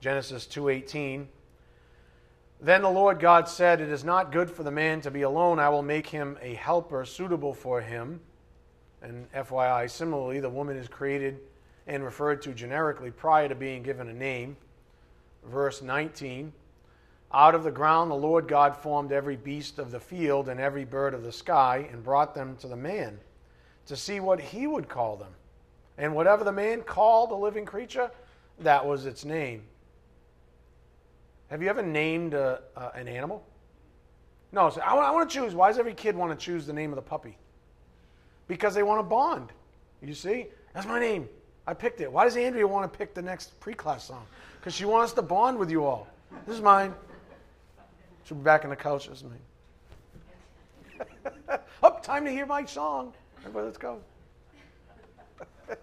[0.00, 1.26] Genesis 2:18.
[2.60, 5.58] Then the Lord God said, "It is not good for the man to be alone.
[5.58, 8.20] I will make him a helper suitable for him."
[9.02, 11.40] And FYI, similarly, the woman is created
[11.86, 14.56] and referred to generically prior to being given a name.
[15.44, 16.52] Verse 19.
[17.32, 20.84] Out of the ground the Lord God formed every beast of the field and every
[20.84, 23.18] bird of the sky and brought them to the man
[23.86, 25.32] to see what he would call them.
[25.98, 28.10] And whatever the man called a living creature,
[28.60, 29.62] that was its name.
[31.48, 33.44] Have you ever named a, uh, an animal?
[34.52, 35.54] No, so I, I want to choose.
[35.54, 37.38] Why does every kid want to choose the name of the puppy?
[38.48, 39.52] Because they want to bond.
[40.02, 40.46] You see?
[40.74, 41.28] That's my name.
[41.66, 42.10] I picked it.
[42.10, 44.24] Why does Andrea want to pick the next pre class song?
[44.58, 46.06] Because she wants to bond with you all.
[46.46, 46.94] This is mine.
[48.24, 49.36] She'll be back in the couch with me.
[51.82, 53.12] Up, time to hear my song.
[53.40, 54.00] Everybody, let's go.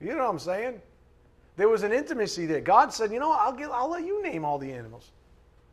[0.00, 0.80] you know what I'm saying?
[1.56, 2.60] There was an intimacy there.
[2.60, 5.10] God said, you know, I'll, get, I'll let you name all the animals.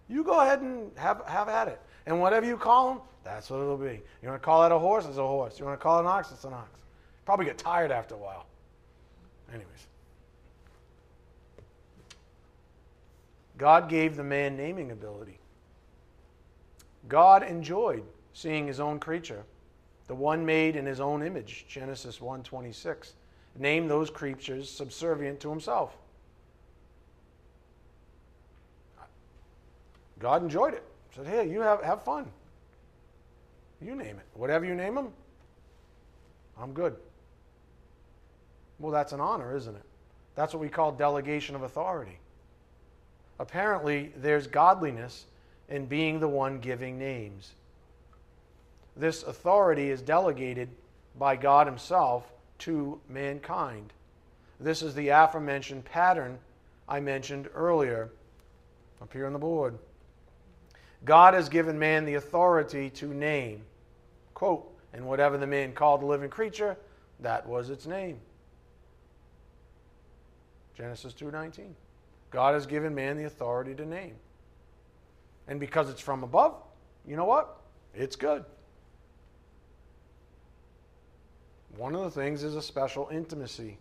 [0.08, 1.82] You go ahead and have, have at it.
[2.06, 4.02] And whatever you call them, that's what it'll be.
[4.21, 5.06] You want to call it a horse?
[5.06, 5.60] It's a horse.
[5.60, 6.32] You want to call it an ox?
[6.32, 6.69] It's an ox.
[7.25, 8.45] Probably get tired after a while.
[9.49, 9.88] Anyways.
[13.57, 15.39] God gave the man naming ability.
[17.07, 19.43] God enjoyed seeing his own creature,
[20.07, 23.13] the one made in his own image, Genesis 1:26.
[23.55, 25.95] Name those creatures subservient to himself.
[30.19, 30.83] God enjoyed it.
[31.15, 32.31] Said, "Hey, you have have fun.
[33.79, 34.25] You name it.
[34.33, 35.13] Whatever you name them,
[36.57, 36.99] I'm good."
[38.79, 39.83] Well, that's an honor, isn't it?
[40.36, 42.19] That's what we call delegation of authority.
[43.39, 45.25] Apparently, there's godliness
[45.69, 47.53] in being the one giving names.
[48.95, 50.69] This authority is delegated
[51.17, 53.91] by God Himself to mankind.
[54.59, 56.38] This is the aforementioned pattern
[56.88, 58.09] I mentioned earlier
[59.01, 59.77] up here on the board.
[61.05, 63.63] God has given man the authority to name.
[64.33, 66.77] Quote, and whatever the man called the living creature,
[67.19, 68.19] that was its name.
[70.75, 71.75] Genesis 2:19.
[72.31, 74.15] God has given man the authority to name.
[75.47, 76.55] And because it's from above,
[77.05, 77.62] you know what?
[77.93, 78.43] It's good.
[81.75, 83.77] One of the things is a special intimacy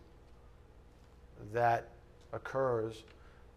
[1.51, 1.89] that
[2.31, 3.03] occurs.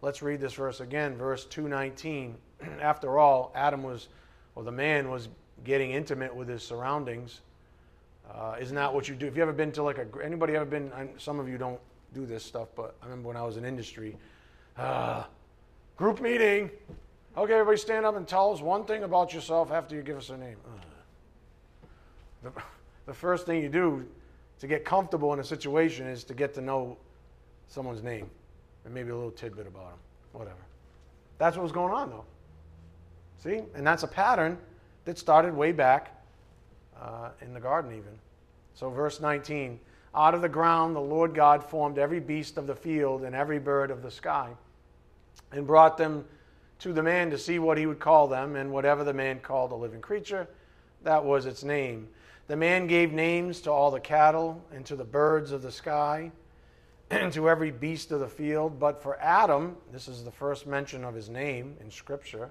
[0.01, 2.37] Let's read this verse again, verse 219.
[2.81, 4.07] After all, Adam was,
[4.55, 5.27] or the man was
[5.63, 7.41] getting intimate with his surroundings.
[8.31, 9.25] Uh, isn't that what you do?
[9.25, 11.79] If you ever been to like a, anybody ever been, some of you don't
[12.17, 14.17] do this stuff, but I remember when I was in industry,
[14.75, 15.23] uh,
[15.97, 16.71] group meeting.
[17.37, 20.31] Okay, everybody stand up and tell us one thing about yourself after you give us
[20.31, 20.57] a name.
[22.41, 22.51] The,
[23.05, 24.03] the first thing you do
[24.59, 26.97] to get comfortable in a situation is to get to know
[27.67, 28.27] someone's name
[28.83, 29.99] and maybe a little tidbit about them,
[30.31, 30.65] whatever.
[31.37, 32.25] That's what was going on, though.
[33.43, 33.61] See?
[33.75, 34.57] And that's a pattern
[35.05, 36.19] that started way back
[36.99, 38.17] uh, in the garden, even.
[38.73, 39.79] So, verse 19
[40.17, 43.59] Out of the ground the Lord God formed every beast of the field and every
[43.59, 44.49] bird of the sky,
[45.51, 46.25] and brought them
[46.79, 49.71] to the man to see what he would call them, and whatever the man called
[49.71, 50.47] a living creature,
[51.03, 52.07] that was its name.
[52.47, 56.31] The man gave names to all the cattle and to the birds of the sky
[57.11, 58.79] and to every beast of the field.
[58.79, 62.49] But for Adam, this is the first mention of his name in Scripture,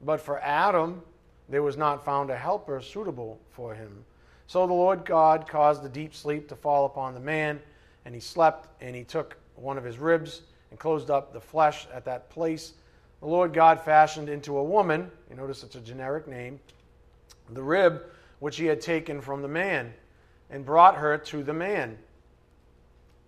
[0.00, 1.02] but for Adam,
[1.50, 4.06] there was not found a helper suitable for him.
[4.46, 7.60] So the Lord God caused a deep sleep to fall upon the man,
[8.04, 11.86] and he slept, and he took one of his ribs and closed up the flesh
[11.92, 12.74] at that place.
[13.20, 16.60] The Lord God fashioned into a woman, you notice it's a generic name,
[17.50, 18.02] the rib
[18.40, 19.94] which he had taken from the man,
[20.50, 21.96] and brought her to the man.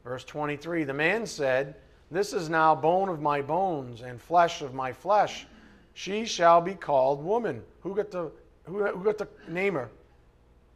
[0.04, 1.76] Verse 23 The man said,
[2.10, 5.46] This is now bone of my bones and flesh of my flesh.
[5.94, 7.62] She shall be called woman.
[7.80, 8.30] Who got the,
[8.64, 9.88] who, who got the name her?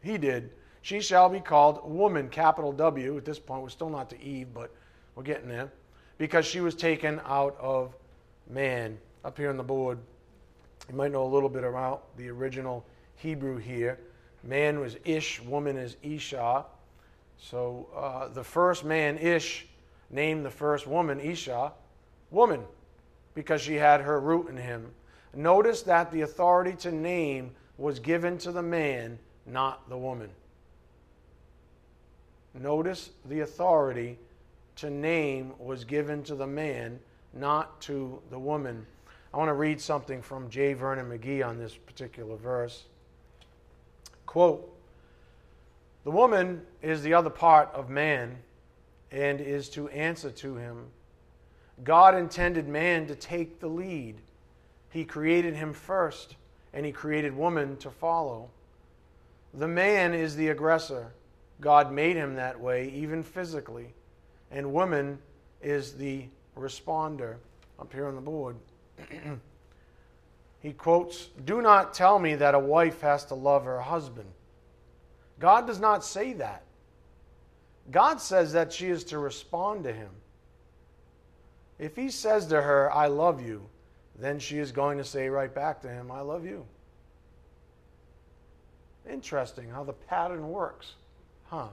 [0.02, 0.50] He did.
[0.82, 3.16] She shall be called woman, capital W.
[3.16, 4.70] At this point, we're still not to Eve, but
[5.14, 5.70] we're getting there.
[6.18, 7.94] Because she was taken out of
[8.48, 8.98] man.
[9.24, 9.98] Up here on the board,
[10.88, 12.84] you might know a little bit about the original
[13.16, 13.98] Hebrew here.
[14.42, 16.64] Man was Ish, woman is Isha.
[17.36, 19.66] So uh, the first man, Ish,
[20.10, 21.72] named the first woman, Isha,
[22.30, 22.62] woman,
[23.34, 24.90] because she had her root in him.
[25.34, 30.30] Notice that the authority to name was given to the man, not the woman.
[32.54, 34.18] Notice the authority
[34.76, 36.98] to name was given to the man,
[37.32, 38.86] not to the woman.
[39.32, 40.72] I want to read something from J.
[40.72, 42.84] Vernon McGee on this particular verse.
[44.26, 44.68] Quote
[46.04, 48.38] The woman is the other part of man
[49.12, 50.86] and is to answer to him.
[51.84, 54.16] God intended man to take the lead.
[54.90, 56.36] He created him first,
[56.72, 58.50] and he created woman to follow.
[59.54, 61.12] The man is the aggressor.
[61.60, 63.92] God made him that way, even physically.
[64.50, 65.18] And woman
[65.62, 66.24] is the
[66.56, 67.36] responder
[67.78, 68.56] up here on the board.
[70.60, 74.28] he quotes Do not tell me that a wife has to love her husband.
[75.38, 76.62] God does not say that.
[77.90, 80.10] God says that she is to respond to him.
[81.78, 83.66] If he says to her, I love you,
[84.18, 86.66] then she is going to say right back to him, I love you.
[89.12, 90.94] Interesting how the pattern works.
[91.46, 91.68] Huh.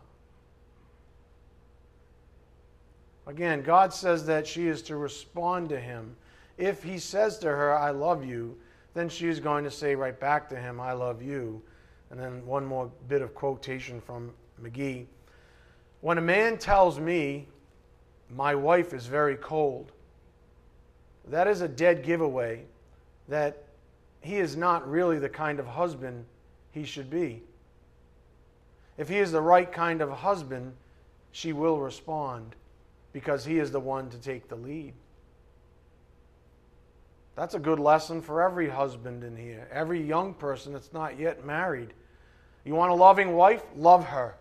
[3.28, 6.16] Again, God says that she is to respond to him.
[6.58, 8.58] If he says to her, I love you,
[8.94, 11.62] then she is going to say right back to him, I love you.
[12.10, 14.32] And then one more bit of quotation from
[14.64, 15.06] McGee.
[16.02, 17.48] When a man tells me,
[18.34, 19.92] my wife is very cold,
[21.28, 22.64] that is a dead giveaway
[23.28, 23.64] that
[24.22, 26.26] he is not really the kind of husband
[26.78, 27.42] he should be.
[28.98, 30.74] If he is the right kind of husband,
[31.32, 32.56] she will respond
[33.14, 34.94] because he is the one to take the lead.
[37.36, 41.46] That's a good lesson for every husband in here, every young person that's not yet
[41.46, 41.94] married.
[42.64, 43.64] You want a loving wife?
[43.76, 44.36] Love her.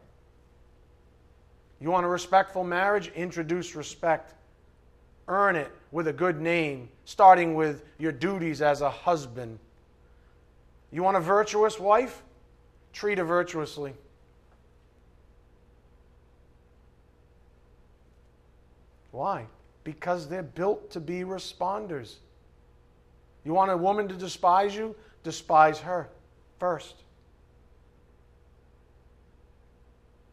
[1.81, 3.09] You want a respectful marriage?
[3.15, 4.35] Introduce respect.
[5.29, 9.59] Earn it with a good name, starting with your duties as a husband.
[10.91, 12.23] You want a virtuous wife?
[12.97, 13.93] Treat her virtuously.
[19.11, 19.45] Why?
[19.85, 22.15] Because they're built to be responders.
[23.45, 24.97] You want a woman to despise you?
[25.25, 26.09] Despise her
[26.59, 26.95] first.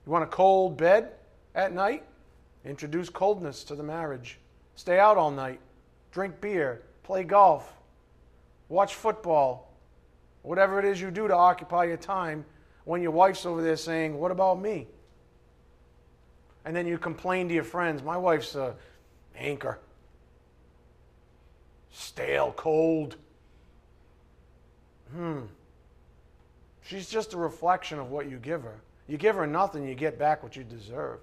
[0.06, 1.12] You want a cold bed
[1.56, 2.04] at night?
[2.64, 4.40] Introduce coldness to the marriage.
[4.76, 5.60] Stay out all night.
[6.14, 6.82] Drink beer.
[7.04, 7.74] Play golf.
[8.70, 9.70] Watch football.
[10.44, 12.46] Whatever it is you do to occupy your time
[12.86, 14.88] when your wife's over there saying, What about me?
[16.66, 18.76] And then you complain to your friends, My wife's a
[19.38, 19.80] anchor.
[21.92, 23.16] Stale, cold.
[25.12, 25.42] Hmm.
[26.82, 28.82] She's just a reflection of what you give her.
[29.08, 31.20] You give her nothing, you get back what you deserve.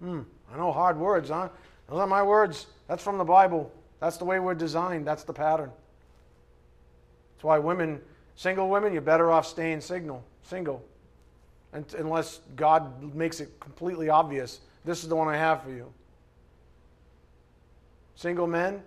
[0.00, 0.20] Hmm.
[0.52, 1.48] I know hard words, huh?
[1.88, 2.66] Those are my words.
[2.86, 3.72] That's from the Bible.
[4.00, 5.06] That's the way we're designed.
[5.06, 5.70] That's the pattern.
[7.34, 8.00] That's why women,
[8.38, 10.22] single women, you're better off staying single.
[10.44, 10.82] Single.
[11.72, 14.60] Unless God makes it completely obvious.
[14.84, 15.92] This is the one I have for you.
[18.14, 18.80] Single men,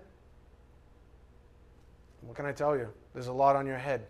[2.21, 2.87] what can I tell you?
[3.13, 4.05] There's a lot on your head.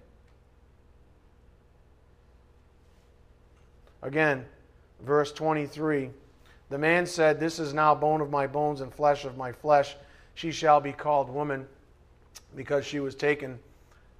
[4.03, 4.45] Again,
[5.01, 6.11] verse 23
[6.69, 9.95] The man said, This is now bone of my bones and flesh of my flesh.
[10.35, 11.67] She shall be called woman
[12.55, 13.57] because she was taken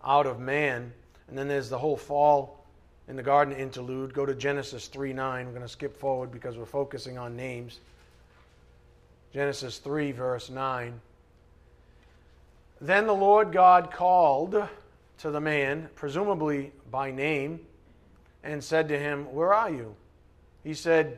[0.03, 0.91] out of man.
[1.31, 2.59] And then there's the whole fall
[3.07, 4.13] in the garden interlude.
[4.13, 5.45] Go to Genesis 3 9.
[5.45, 7.79] We're going to skip forward because we're focusing on names.
[9.33, 10.99] Genesis 3, verse 9.
[12.81, 14.61] Then the Lord God called
[15.19, 17.61] to the man, presumably by name,
[18.43, 19.95] and said to him, Where are you?
[20.65, 21.17] He said,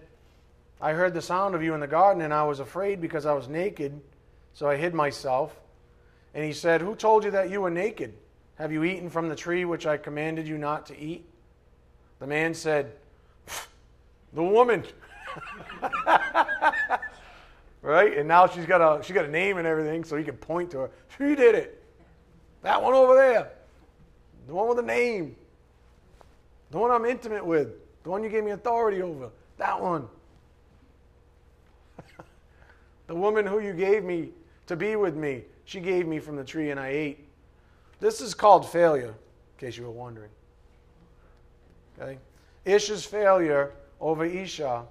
[0.80, 3.34] I heard the sound of you in the garden, and I was afraid because I
[3.34, 4.00] was naked,
[4.54, 5.60] so I hid myself.
[6.36, 8.14] And he said, Who told you that you were naked?
[8.58, 11.26] Have you eaten from the tree which I commanded you not to eat?
[12.20, 12.94] The man said,
[14.34, 14.84] The woman.
[17.82, 18.18] right?
[18.18, 20.72] And now she's got a she got a name and everything, so he can point
[20.72, 20.92] to her.
[21.18, 21.84] She did it.
[22.62, 23.52] That one over there.
[24.48, 25.36] The one with a name.
[26.72, 27.70] The one I'm intimate with.
[28.04, 29.30] The one you gave me authority over.
[29.58, 30.08] That one.
[33.08, 34.30] the woman who you gave me
[34.68, 37.23] to be with me, she gave me from the tree and I ate.
[38.00, 40.30] This is called failure, in case you were wondering.
[42.00, 42.18] Okay?
[42.66, 44.86] Ish's failure over Esau.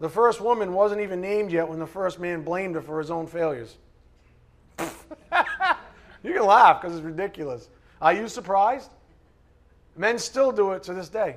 [0.00, 3.10] The first woman wasn't even named yet when the first man blamed her for his
[3.10, 3.76] own failures.
[4.78, 7.68] you can laugh because it's ridiculous.
[8.02, 8.90] Are you surprised?
[9.96, 11.36] Men still do it to this day.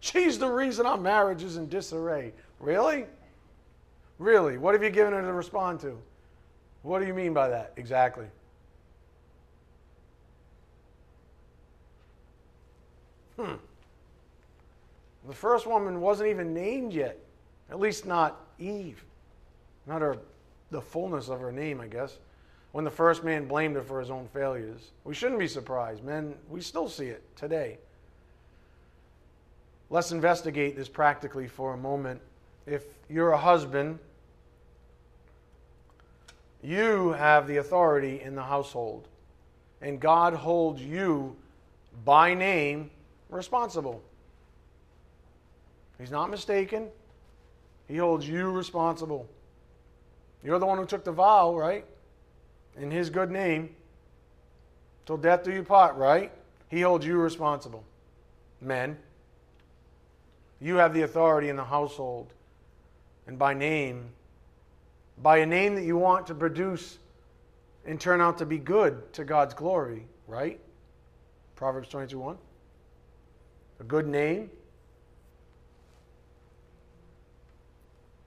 [0.00, 2.32] She's the reason our marriage is in disarray.
[2.58, 3.04] Really?
[4.18, 4.58] Really?
[4.58, 5.96] What have you given her to respond to?
[6.82, 8.26] What do you mean by that exactly?
[13.40, 13.54] Hmm.
[15.28, 17.18] The first woman wasn't even named yet,
[17.70, 19.04] at least not Eve,
[19.86, 20.16] not her,
[20.70, 22.18] the fullness of her name, I guess
[22.72, 24.90] when the first man blamed her for his own failures.
[25.04, 26.04] We shouldn't be surprised.
[26.04, 27.78] Men, we still see it today.
[29.88, 32.20] Let's investigate this practically for a moment.
[32.66, 33.98] If you're a husband,
[36.62, 39.08] you have the authority in the household,
[39.82, 41.34] and God holds you
[42.04, 42.90] by name
[43.30, 44.02] responsible.
[45.98, 46.88] He's not mistaken.
[47.88, 49.28] He holds you responsible.
[50.42, 51.84] You're the one who took the vow, right?
[52.76, 53.74] in his good name
[55.06, 56.32] till death do you part, right?
[56.68, 57.84] He holds you responsible.
[58.60, 58.96] Men,
[60.60, 62.32] you have the authority in the household
[63.26, 64.10] and by name,
[65.22, 66.98] by a name that you want to produce
[67.86, 70.60] and turn out to be good to God's glory, right?
[71.56, 72.38] Proverbs 22 1.
[73.80, 74.50] A good name.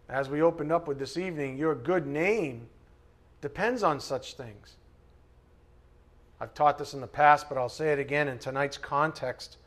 [0.09, 2.67] As we opened up with this evening, your good name
[3.41, 4.75] depends on such things.
[6.41, 9.57] I've taught this in the past, but I'll say it again in tonight's context.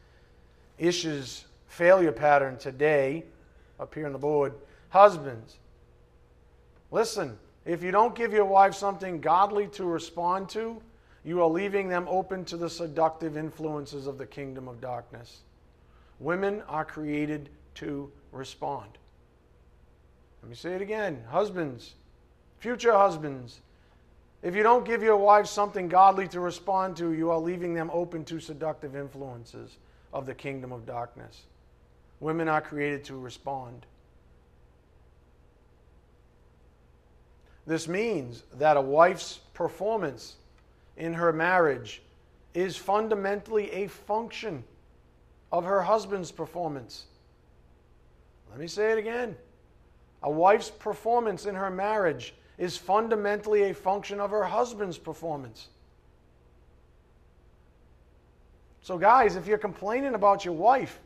[0.78, 3.24] Ish's failure pattern today,
[3.80, 4.55] up here on the board.
[4.91, 5.57] Husbands,
[6.91, 10.80] listen, if you don't give your wife something godly to respond to,
[11.24, 15.43] you are leaving them open to the seductive influences of the kingdom of darkness.
[16.19, 18.91] Women are created to respond.
[20.43, 21.25] Let me say it again.
[21.29, 21.95] Husbands,
[22.59, 23.61] future husbands,
[24.43, 27.91] if you don't give your wife something godly to respond to, you are leaving them
[27.93, 29.77] open to seductive influences
[30.12, 31.43] of the kingdom of darkness.
[32.21, 33.87] Women are created to respond.
[37.67, 40.37] This means that a wife's performance
[40.97, 42.01] in her marriage
[42.55, 44.62] is fundamentally a function
[45.53, 47.07] of her husband's performance.
[48.51, 49.37] Let me say it again.
[50.23, 55.69] A wife's performance in her marriage is fundamentally a function of her husband's performance.
[58.81, 61.01] So, guys, if you're complaining about your wife,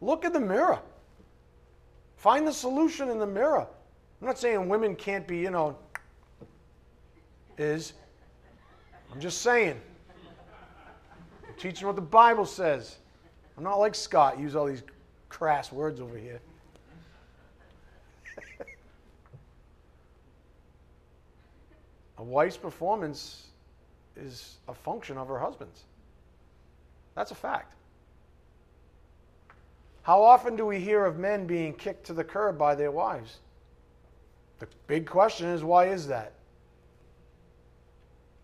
[0.00, 0.80] look in the mirror.
[2.16, 3.66] Find the solution in the mirror.
[4.20, 5.76] I'm not saying women can't be, you know,
[7.56, 7.92] is.
[9.12, 9.80] I'm just saying.
[11.46, 12.96] I'm teaching what the Bible says.
[13.58, 14.84] I'm not like Scott, use all these
[15.28, 16.40] crass words over here.
[22.18, 23.48] a wife's performance
[24.16, 25.82] is a function of her husband's.
[27.16, 27.74] That's a fact.
[30.02, 33.38] How often do we hear of men being kicked to the curb by their wives?
[34.60, 36.32] The big question is why is that?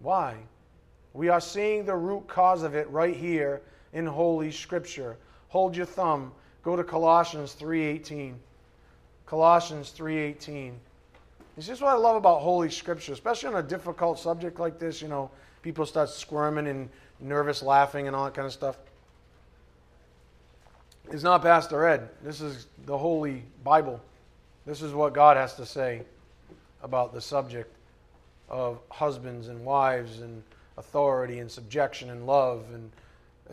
[0.00, 0.34] Why?
[1.12, 3.62] We are seeing the root cause of it right here
[3.94, 5.16] in Holy Scripture.
[5.48, 6.32] Hold your thumb.
[6.62, 8.38] Go to Colossians 3:18.
[9.24, 10.78] Colossians 3:18.
[11.56, 15.00] This is what I love about Holy Scripture, especially on a difficult subject like this.
[15.00, 15.30] You know,
[15.62, 16.90] people start squirming and
[17.20, 18.76] nervous laughing and all that kind of stuff.
[21.10, 22.08] It's not Pastor Ed.
[22.22, 24.00] This is the Holy Bible.
[24.66, 26.02] This is what God has to say
[26.82, 27.72] about the subject
[28.48, 30.42] of husbands and wives and
[30.76, 32.90] authority and subjection and love and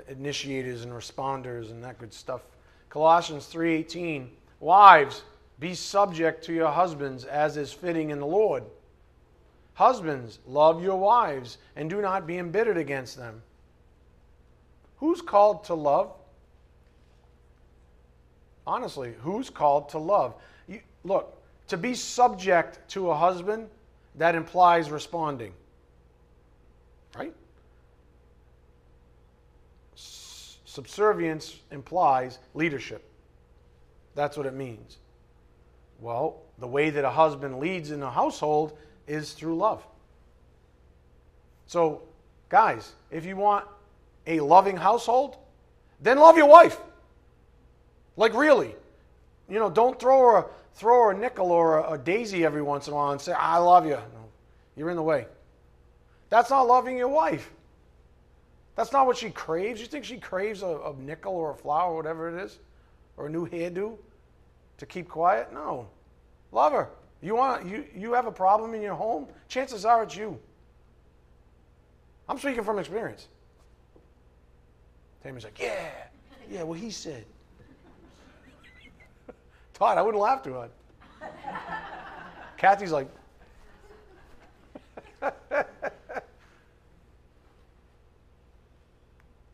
[0.07, 2.41] initiators and responders and that good stuff.
[2.89, 4.29] Colossians 3:18
[4.59, 5.23] Wives
[5.59, 8.63] be subject to your husbands as is fitting in the Lord.
[9.73, 13.41] Husbands, love your wives and do not be embittered against them.
[14.97, 16.13] Who's called to love?
[18.67, 20.35] Honestly, who's called to love?
[20.67, 23.69] You, look, to be subject to a husband,
[24.15, 25.53] that implies responding.
[27.15, 27.33] Right?
[30.71, 33.03] Subservience implies leadership.
[34.15, 34.99] That's what it means.
[35.99, 39.85] Well, the way that a husband leads in a household is through love.
[41.67, 42.03] So,
[42.47, 43.65] guys, if you want
[44.25, 45.35] a loving household,
[45.99, 46.79] then love your wife.
[48.15, 48.73] Like, really.
[49.49, 50.45] You know, don't throw her a,
[50.75, 53.33] throw her a nickel or a, a daisy every once in a while and say,
[53.33, 53.95] I love you.
[53.95, 54.29] No,
[54.77, 55.27] you're in the way.
[56.29, 57.51] That's not loving your wife.
[58.75, 59.81] That's not what she craves.
[59.81, 62.59] You think she craves a, a nickel or a flower, or whatever it is,
[63.17, 63.97] or a new hairdo?
[64.81, 65.53] to keep quiet?
[65.53, 65.87] No.
[66.51, 66.89] Love her.
[67.21, 69.27] You want you you have a problem in your home?
[69.47, 70.39] Chances are it's you.
[72.27, 73.27] I'm speaking from experience.
[75.21, 75.91] Tammy's like, yeah,
[76.49, 76.63] yeah.
[76.63, 77.25] Well, he said.
[79.75, 80.71] Todd, I wouldn't laugh too hard.
[82.57, 83.07] Kathy's like.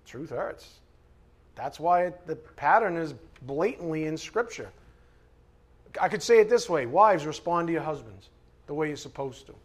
[0.08, 0.80] Truth hurts.
[1.56, 4.72] That's why it, the pattern is blatantly in Scripture.
[6.00, 8.30] I could say it this way Wives, respond to your husbands
[8.68, 9.56] the way you're supposed to.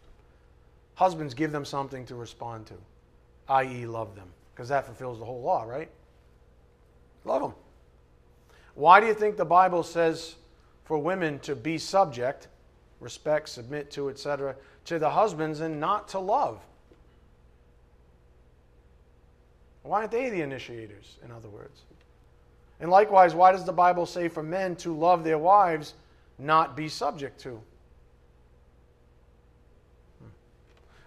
[0.95, 2.75] Husbands, give them something to respond to,
[3.49, 5.89] i.e., love them, because that fulfills the whole law, right?
[7.25, 7.53] Love them.
[8.75, 10.35] Why do you think the Bible says
[10.85, 12.47] for women to be subject,
[12.99, 16.59] respect, submit to, etc., to the husbands and not to love?
[19.83, 21.81] Why aren't they the initiators, in other words?
[22.79, 25.93] And likewise, why does the Bible say for men to love their wives
[26.39, 27.61] not be subject to?
[30.19, 30.29] Hmm.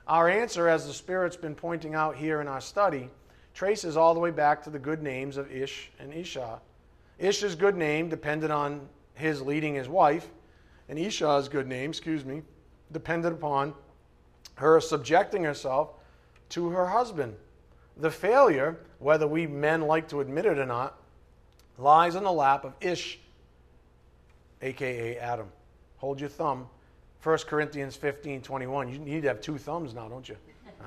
[0.07, 3.11] Our answer, as the Spirit's been pointing out here in our study,
[3.55, 6.61] traces all the way back to the good names of Ish and Isha.
[7.19, 10.29] Ish's good name depended on his leading his wife,
[10.91, 12.43] and Isha's good name, excuse me,
[12.93, 13.73] depended upon
[14.57, 15.91] her subjecting herself
[16.51, 17.35] to her husband.
[17.97, 20.99] The failure, whether we men like to admit it or not,
[21.79, 23.19] lies in the lap of Ish
[24.63, 25.49] aka Adam.
[25.99, 26.69] Hold your thumb.
[27.23, 28.89] 1 Corinthians 15 21.
[28.93, 30.37] You need to have two thumbs now, don't you?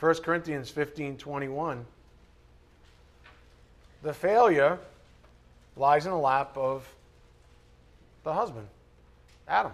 [0.00, 1.84] 1 Corinthians 15 21.
[4.02, 4.78] The failure
[5.76, 6.88] lies in the lap of
[8.24, 8.66] the husband,
[9.46, 9.72] Adam.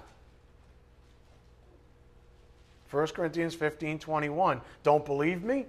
[2.95, 4.61] 1 Corinthians 15 21.
[4.83, 5.67] Don't believe me?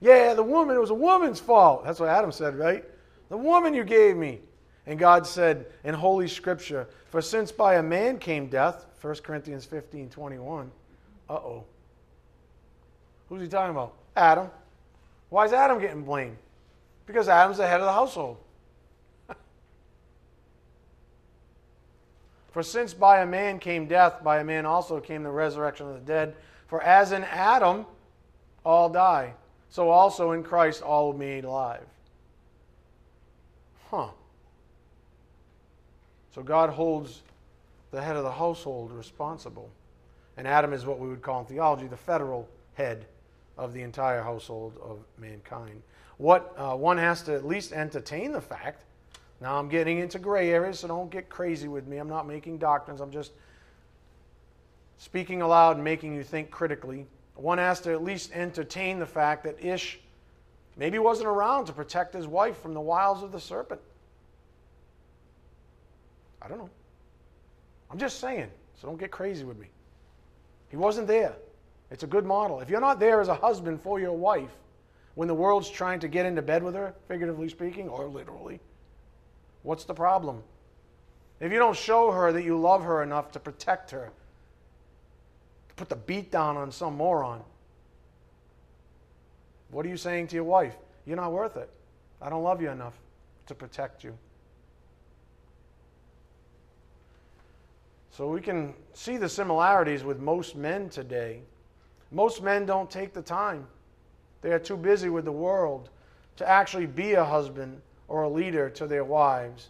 [0.00, 1.84] Yeah, the woman, it was a woman's fault.
[1.84, 2.84] That's what Adam said, right?
[3.28, 4.40] The woman you gave me.
[4.86, 9.66] And God said in Holy Scripture, For since by a man came death, 1 Corinthians
[9.66, 10.70] 15 21,
[11.28, 11.64] uh oh.
[13.28, 13.92] Who's he talking about?
[14.16, 14.48] Adam.
[15.28, 16.38] Why is Adam getting blamed?
[17.06, 18.38] Because Adam's the head of the household.
[22.58, 25.94] For since by a man came death, by a man also came the resurrection of
[25.94, 26.34] the dead.
[26.66, 27.86] For as in Adam
[28.64, 29.34] all die,
[29.68, 31.86] so also in Christ all will be made alive.
[33.88, 34.08] Huh.
[36.34, 37.22] So God holds
[37.92, 39.70] the head of the household responsible.
[40.36, 43.06] And Adam is what we would call in theology the federal head
[43.56, 45.80] of the entire household of mankind.
[46.16, 48.84] What uh, one has to at least entertain the fact.
[49.40, 51.98] Now I'm getting into gray areas, so don't get crazy with me.
[51.98, 53.00] I'm not making doctrines.
[53.00, 53.32] I'm just
[54.98, 57.06] speaking aloud and making you think critically.
[57.36, 60.00] One has to at least entertain the fact that Ish
[60.76, 63.80] maybe wasn't around to protect his wife from the wiles of the serpent.
[66.42, 66.70] I don't know.
[67.90, 68.48] I'm just saying,
[68.80, 69.68] so don't get crazy with me.
[70.68, 71.34] He wasn't there.
[71.90, 72.60] It's a good model.
[72.60, 74.50] If you're not there as a husband for your wife
[75.14, 78.60] when the world's trying to get into bed with her, figuratively speaking, or literally,
[79.62, 80.42] what's the problem?
[81.40, 84.10] If you don't show her that you love her enough to protect her,
[85.68, 87.42] to put the beat down on some moron,
[89.70, 90.76] what are you saying to your wife?
[91.06, 91.70] You're not worth it.
[92.20, 92.94] I don't love you enough
[93.46, 94.16] to protect you.
[98.10, 101.42] So we can see the similarities with most men today.
[102.10, 103.66] Most men don't take the time,
[104.42, 105.90] they are too busy with the world
[106.36, 109.68] to actually be a husband or a leader to their wives.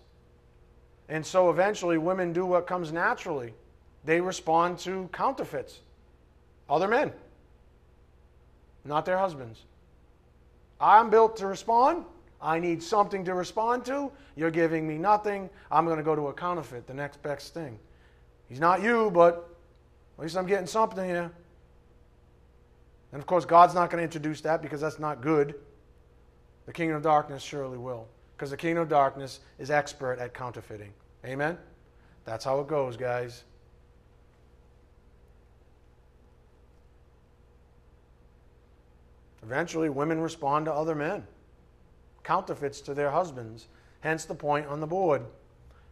[1.09, 3.55] And so eventually, women do what comes naturally
[4.05, 5.80] they respond to counterfeits,
[6.70, 7.12] other men,
[8.84, 9.64] not their husbands.
[10.80, 12.05] I'm built to respond.
[12.41, 14.12] I need something to respond to.
[14.36, 15.51] You're giving me nothing.
[15.70, 17.78] I'm going to go to a counterfeit, the next best thing.
[18.49, 19.49] He's not you, but
[20.16, 21.30] at least I'm getting something here.
[23.12, 25.55] And of course, God's not going to introduce that because that's not good.
[26.66, 28.07] The kingdom of darkness surely will,
[28.39, 30.93] because the kingdom of darkness is expert at counterfeiting.
[31.24, 31.59] Amen?
[32.24, 33.43] That's how it goes, guys.
[39.43, 41.26] Eventually, women respond to other men,
[42.22, 43.66] counterfeits to their husbands.
[44.03, 45.22] Hence the point on the board.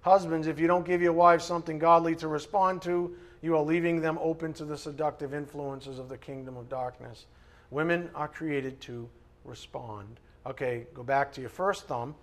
[0.02, 4.00] Husbands, if you don't give your wives something godly to respond to, you are leaving
[4.00, 7.26] them open to the seductive influences of the kingdom of darkness.
[7.70, 9.08] Women are created to
[9.44, 10.20] respond.
[10.44, 12.14] Okay, go back to your first thumb,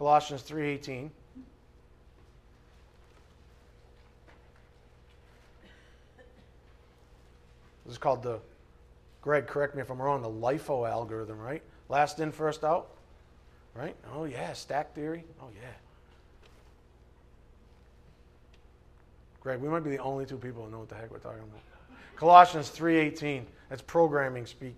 [0.00, 1.10] Colossians 3:18.
[7.84, 8.38] This is called the
[9.20, 11.60] Greg, correct me if I'm wrong, the LIFO algorithm, right?
[11.90, 12.88] Last in, first out?
[13.74, 13.94] Right?
[14.14, 15.22] Oh yeah, stack theory.
[15.38, 15.68] Oh yeah.
[19.42, 21.42] Greg, we might be the only two people who know what the heck we're talking
[21.42, 21.60] about.
[22.16, 23.44] Colossians 3:18.
[23.68, 24.76] That's programming speak.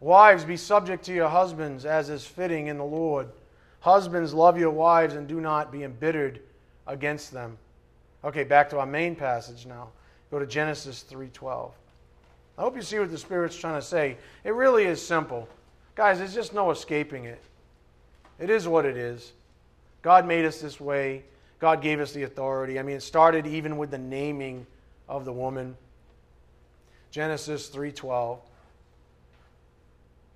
[0.00, 3.30] Wives, be subject to your husbands as is fitting in the Lord.
[3.84, 6.40] Husbands, love your wives and do not be embittered
[6.86, 7.58] against them.
[8.24, 9.90] Okay, back to our main passage now.
[10.30, 11.70] Go to Genesis 3:12.
[12.56, 14.16] I hope you see what the Spirit's trying to say.
[14.42, 15.50] It really is simple.
[15.96, 17.42] Guys, there's just no escaping it.
[18.38, 19.32] It is what it is.
[20.00, 21.22] God made us this way.
[21.58, 22.78] God gave us the authority.
[22.78, 24.66] I mean, it started even with the naming
[25.10, 25.76] of the woman.
[27.10, 28.40] Genesis 3:12.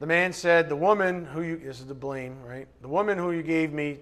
[0.01, 2.69] The man said, "The woman who you this is the blame, right?
[2.83, 3.99] The woman who you gave me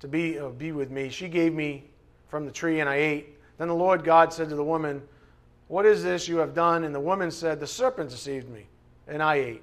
[0.00, 1.84] to be uh, be with me, she gave me
[2.28, 5.02] from the tree and I ate." Then the Lord God said to the woman,
[5.68, 8.66] "What is this you have done?" And the woman said, "The serpent deceived me,
[9.08, 9.62] and I ate."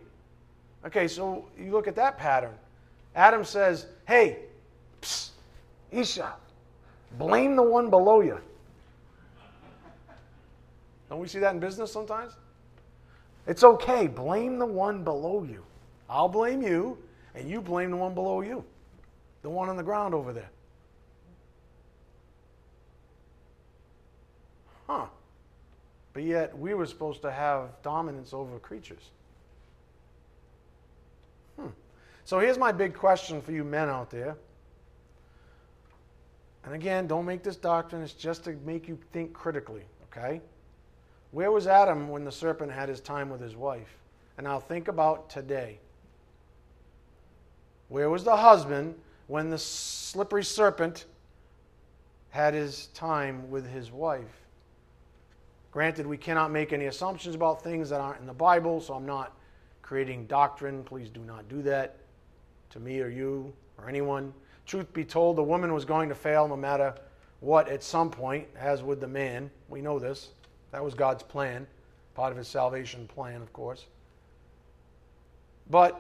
[0.86, 2.54] Okay, so you look at that pattern.
[3.16, 4.40] Adam says, "Hey,
[5.02, 5.30] psst,
[5.92, 6.34] Isha,
[7.18, 8.40] Blame the one below you.
[11.10, 12.34] Don't we see that in business sometimes?
[13.52, 14.08] It's okay.
[14.08, 15.62] Blame the one below you.
[16.10, 16.98] I'll blame you,
[17.36, 18.64] and you blame the one below you,
[19.42, 20.50] the one on the ground over there.
[24.88, 25.08] Huh.
[26.14, 29.04] But yet, we were supposed to have dominance over creatures.
[31.60, 31.72] Hmm.
[32.24, 34.38] So here's my big question for you men out there.
[36.64, 40.40] And again, don't make this doctrine, it's just to make you think critically, okay?
[41.32, 43.98] Where was Adam when the serpent had his time with his wife?
[44.38, 45.80] And now think about today.
[47.90, 48.96] Where was the husband
[49.28, 51.06] when the slippery serpent
[52.30, 54.46] had his time with his wife?
[55.72, 59.06] Granted, we cannot make any assumptions about things that aren't in the Bible, so I'm
[59.06, 59.38] not
[59.82, 60.84] creating doctrine.
[60.84, 61.98] Please do not do that
[62.72, 64.34] to me or you or anyone.
[64.66, 66.94] Truth be told, the woman was going to fail no matter
[67.40, 69.50] what at some point, as with the man.
[69.70, 70.30] We know this.
[70.72, 71.68] That was God's plan,
[72.16, 73.86] part of his salvation plan, of course.
[75.70, 76.00] But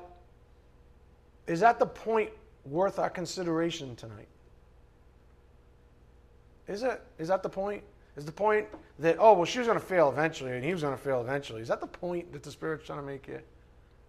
[1.47, 2.29] is that the point
[2.65, 4.27] worth our consideration tonight?
[6.67, 7.01] Is it?
[7.19, 7.83] Is that the point?
[8.17, 8.67] Is the point
[8.99, 11.21] that, oh, well, she was going to fail eventually and he was going to fail
[11.21, 11.61] eventually?
[11.61, 13.41] Is that the point that the Spirit's trying to make here?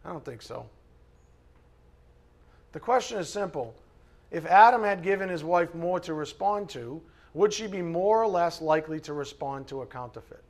[0.05, 0.67] I don't think so.
[2.73, 3.75] The question is simple
[4.31, 7.01] if Adam had given his wife more to respond to,
[7.35, 10.43] would she be more or less likely to respond to a counterfeit?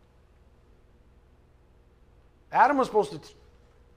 [2.53, 3.35] Adam was supposed to t-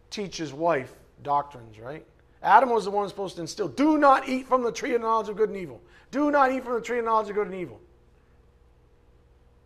[0.09, 0.93] teach his wife
[1.23, 2.05] doctrines, right?
[2.41, 5.29] Adam was the one supposed to instill do not eat from the tree of knowledge
[5.29, 5.81] of good and evil.
[6.11, 7.79] Do not eat from the tree of knowledge of good and evil.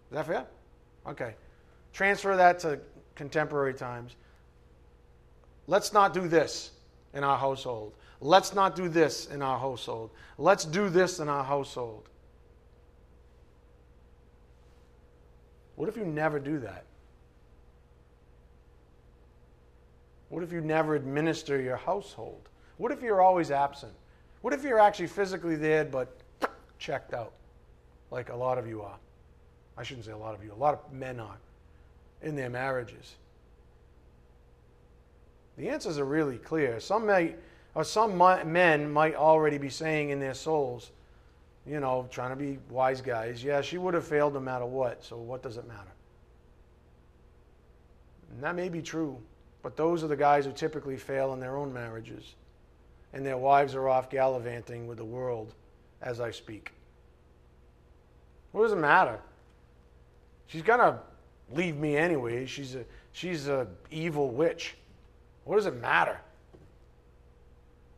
[0.10, 0.46] Is that fair?
[1.08, 1.36] Okay.
[1.94, 2.80] Transfer that to
[3.16, 4.16] contemporary times.
[5.68, 6.72] Let's not do this
[7.14, 7.94] in our household.
[8.22, 10.10] Let's not do this in our household.
[10.38, 12.10] Let's do this in our household.
[15.76, 16.86] What if you never do that?
[20.30, 22.50] What if you never administer your household?
[22.78, 23.94] What if you're always absent?
[24.42, 26.16] What if you're actually physically there but
[26.80, 27.34] checked out,
[28.12, 28.98] like a lot of you are?
[29.78, 31.38] I shouldn't say a lot of you, a lot of men are
[32.22, 33.16] in their marriages.
[35.58, 36.80] The answers are really clear.
[36.80, 37.36] Some may,
[37.76, 40.92] or some men might already be saying in their souls,
[41.66, 45.04] you know, trying to be wise guys, yeah, she would have failed no matter what,
[45.04, 45.92] so what does it matter?
[48.32, 49.18] And that may be true,
[49.62, 52.36] but those are the guys who typically fail in their own marriages,
[53.14, 55.54] and their wives are off gallivanting with the world
[56.02, 56.72] as I speak.
[58.52, 59.20] What does it matter?
[60.48, 61.00] She's gonna
[61.52, 62.46] leave me anyway.
[62.46, 64.76] She's a she's a evil witch.
[65.44, 66.20] What does it matter?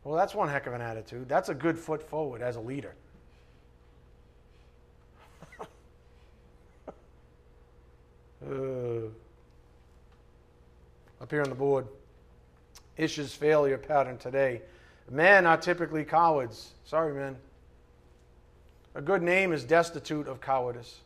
[0.03, 1.30] Well, that's one heck of an attitude.
[1.30, 2.95] That's a good foot forward as a leader.
[8.45, 9.09] uh,
[11.22, 11.88] up here on the board,
[12.98, 14.62] Ish's failure pattern today.
[15.10, 16.72] Men are typically cowards.
[16.84, 17.36] Sorry, men.
[18.96, 21.00] A good name is destitute of cowardice.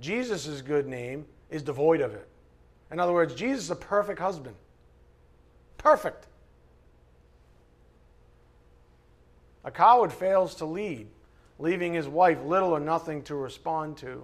[0.00, 2.28] Jesus' good name is devoid of it.
[2.90, 4.54] In other words, Jesus is a perfect husband.
[5.78, 6.26] Perfect.
[9.64, 11.08] A coward fails to lead,
[11.58, 14.22] leaving his wife little or nothing to respond to,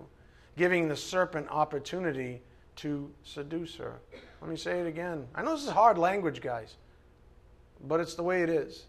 [0.57, 2.41] giving the serpent opportunity
[2.76, 4.00] to seduce her.
[4.40, 5.26] Let me say it again.
[5.34, 6.76] I know this is hard language, guys,
[7.86, 8.84] but it's the way it is.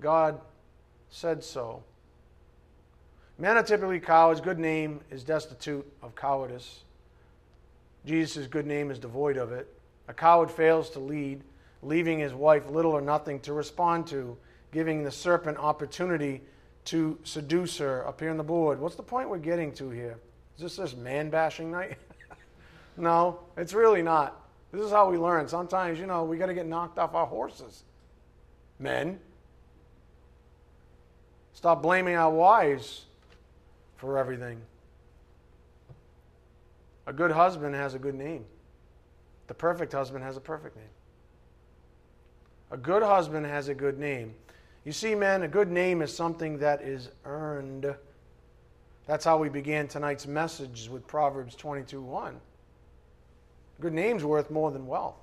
[0.00, 0.40] God
[1.08, 1.82] said so.
[3.38, 4.40] Men are typically cowards.
[4.40, 6.80] Good name is destitute of cowardice.
[8.06, 9.68] Jesus' good name is devoid of it.
[10.08, 11.42] A coward fails to lead,
[11.82, 14.36] leaving his wife little or nothing to respond to,
[14.72, 16.42] giving the serpent opportunity
[16.86, 18.78] to seduce her up here on the board.
[18.78, 20.18] What's the point we're getting to here?
[20.56, 21.96] Is this this man bashing night?
[22.96, 24.40] no, it's really not.
[24.72, 25.48] This is how we learn.
[25.48, 27.84] Sometimes, you know, we got to get knocked off our horses.
[28.78, 29.20] Men.
[31.52, 33.04] Stop blaming our wives
[33.96, 34.60] for everything.
[37.06, 38.44] A good husband has a good name.
[39.46, 40.84] The perfect husband has a perfect name.
[42.70, 44.34] A good husband has a good name.
[44.84, 47.94] You see, men, a good name is something that is earned.
[49.06, 52.40] That's how we began tonight's message with Proverbs 22 1.
[53.78, 55.16] A good name's worth more than wealth.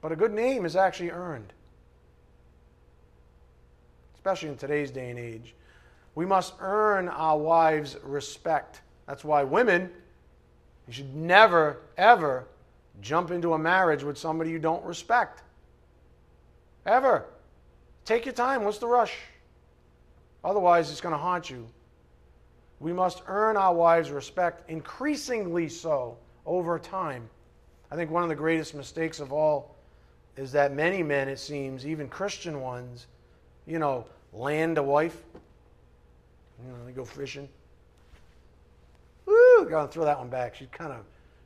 [0.00, 1.52] But a good name is actually earned,
[4.14, 5.54] especially in today's day and age.
[6.14, 8.82] We must earn our wives' respect.
[9.06, 9.90] That's why women,
[10.86, 12.46] you should never, ever
[13.00, 15.42] jump into a marriage with somebody you don't respect.
[16.86, 17.24] Ever.
[18.04, 18.64] Take your time.
[18.64, 19.16] What's the rush?
[20.44, 21.66] Otherwise, it's going to haunt you.
[22.78, 27.28] We must earn our wives' respect, increasingly so over time.
[27.90, 29.74] I think one of the greatest mistakes of all
[30.36, 33.06] is that many men, it seems, even Christian ones,
[33.66, 35.22] you know, land a wife.
[36.64, 37.48] You know, they go fishing.
[39.26, 39.66] Woo!
[39.68, 40.54] Gotta throw that one back.
[40.54, 41.00] She's kind of,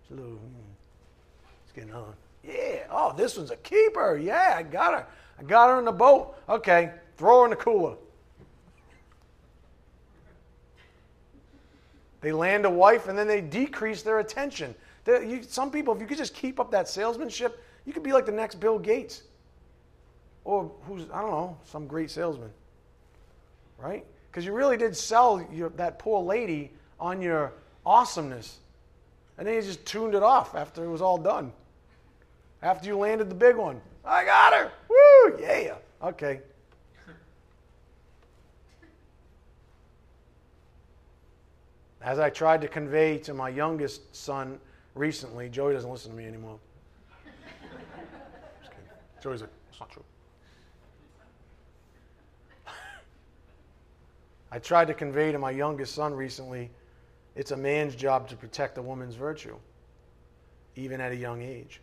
[0.06, 0.60] she's a little, hmm,
[1.64, 2.14] it's getting on.
[2.42, 2.86] Yeah.
[2.90, 4.16] Oh, this one's a keeper.
[4.16, 5.06] Yeah, I got her.
[5.38, 6.34] I got her in the boat.
[6.48, 7.94] Okay, throw her in the cooler.
[12.20, 14.74] They land a wife and then they decrease their attention.
[15.08, 18.26] You, some people, if you could just keep up that salesmanship, you could be like
[18.26, 19.22] the next Bill Gates.
[20.44, 22.50] Or who's, I don't know, some great salesman.
[23.78, 24.04] Right?
[24.30, 27.54] Because you really did sell your, that poor lady on your
[27.86, 28.58] awesomeness.
[29.38, 31.52] And then you just tuned it off after it was all done.
[32.60, 33.80] After you landed the big one.
[34.04, 34.72] I got her.
[34.90, 35.38] Woo!
[35.40, 35.76] Yeah.
[36.02, 36.40] Okay.
[42.02, 44.58] As I tried to convey to my youngest son
[44.98, 46.58] recently, Joey doesn't listen to me anymore.
[49.22, 50.04] Joey's like, it's not true.
[54.52, 56.70] I tried to convey to my youngest son recently
[57.38, 59.54] it's a man's job to protect a woman's virtue,
[60.74, 61.80] even at a young age.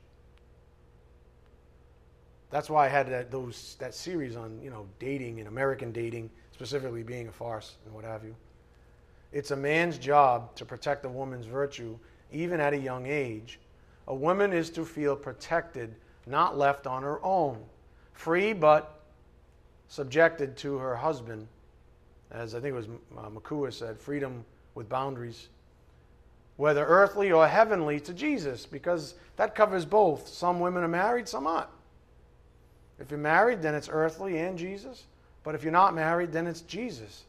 [2.49, 6.29] That's why I had that, those, that series on you know dating and American dating,
[6.51, 8.35] specifically being a farce and what have you.
[9.31, 11.97] It's a man's job to protect a woman's virtue,
[12.31, 13.59] even at a young age.
[14.07, 15.95] A woman is to feel protected,
[16.27, 17.57] not left on her own,
[18.13, 18.99] free but
[19.87, 21.47] subjected to her husband.
[22.31, 25.49] As I think it was uh, Makua said, freedom with boundaries
[26.57, 30.27] whether earthly or heavenly, to Jesus, because that covers both.
[30.27, 31.69] Some women are married, some aren't.
[32.99, 35.03] If you're married, then it's earthly and Jesus.
[35.43, 37.23] But if you're not married, then it's Jesus,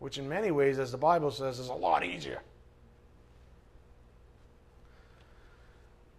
[0.00, 2.40] which in many ways, as the Bible says, is a lot easier.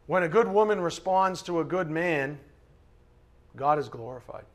[0.10, 2.40] When a good woman responds to a good man,
[3.56, 4.46] God is glorified.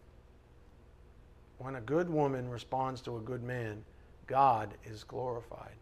[1.59, 3.85] When a good woman responds to a good man,
[4.27, 5.77] God is glorified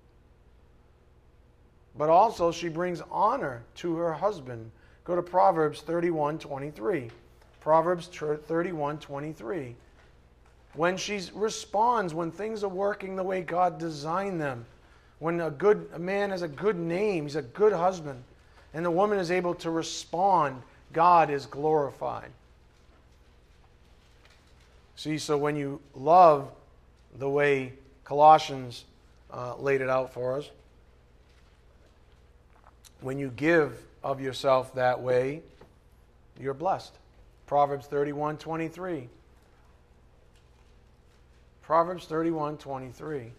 [1.96, 4.70] but also she brings honor to her husband.
[5.04, 7.10] Go to Proverbs 31 23.
[7.60, 9.76] Proverbs 31 23.
[10.74, 14.64] When she responds, when things are working the way God designed them,
[15.18, 18.22] when a good a man has a good name, he's a good husband,
[18.74, 20.62] and the woman is able to respond,
[20.92, 22.30] God is glorified.
[24.96, 26.50] See, so when you love
[27.18, 27.72] the way
[28.04, 28.84] Colossians
[29.32, 30.50] uh, laid it out for us,
[33.00, 35.42] when you give of yourself that way,
[36.40, 36.92] you're blessed.
[37.46, 39.08] Proverbs 31 23.
[41.62, 43.32] Proverbs 31 23.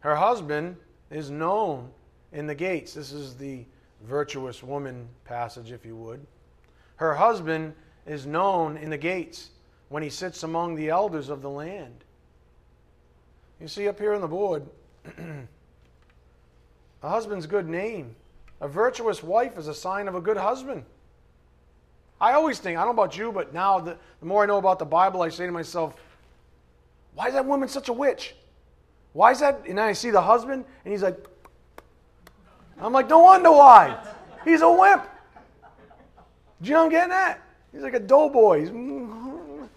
[0.00, 0.76] Her husband
[1.10, 1.90] is known
[2.32, 2.94] in the gates.
[2.94, 3.64] This is the
[4.06, 6.24] virtuous woman passage, if you would.
[6.96, 7.74] Her husband
[8.06, 9.50] is known in the gates
[9.88, 12.04] when he sits among the elders of the land.
[13.60, 14.64] You see up here on the board,
[17.02, 18.14] A husband's good name.
[18.60, 20.84] A virtuous wife is a sign of a good husband.
[22.20, 24.58] I always think, I don't know about you, but now the, the more I know
[24.58, 25.94] about the Bible, I say to myself,
[27.14, 28.34] why is that woman such a witch?
[29.12, 29.64] Why is that?
[29.66, 31.16] And then I see the husband, and he's like,
[32.80, 33.98] I'm like, no wonder why.
[34.44, 35.04] He's a wimp.
[36.62, 37.40] Do you know I'm getting at?
[37.72, 38.66] He's like a doughboy.
[38.68, 39.68] and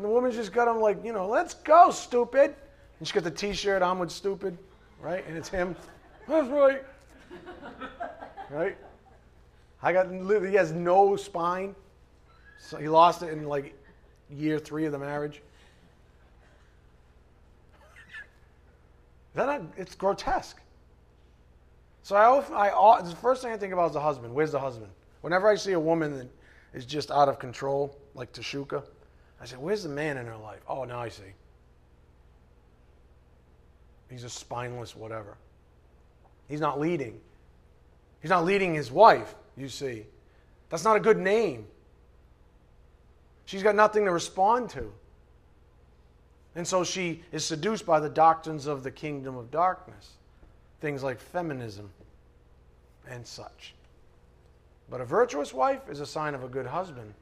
[0.00, 2.54] the woman's just got him like, you know, let's go, stupid.
[2.98, 4.56] And she got the t-shirt, I'm with stupid,
[5.00, 5.24] right?
[5.26, 5.76] And it's him.
[6.26, 6.84] That's right.
[8.50, 8.76] right?
[9.82, 11.74] I got he has no spine.
[12.58, 13.74] So he lost it in like
[14.30, 15.42] year three of the marriage.
[19.46, 20.60] Then it's grotesque.
[22.02, 24.34] So I, I, the first thing I think about is the husband.
[24.34, 24.90] Where's the husband?
[25.20, 26.28] Whenever I see a woman that
[26.72, 28.82] is just out of control, like Tashuka,
[29.40, 31.34] I say, "Where's the man in her life?" Oh, now I see.
[34.08, 35.36] He's a spineless whatever.
[36.48, 37.20] He's not leading.
[38.20, 40.06] He's not leading his wife, you see.
[40.70, 41.66] That's not a good name.
[43.44, 44.92] She's got nothing to respond to.
[46.58, 50.14] And so she is seduced by the doctrines of the kingdom of darkness,
[50.80, 51.88] things like feminism
[53.08, 53.76] and such.
[54.90, 57.14] But a virtuous wife is a sign of a good husband.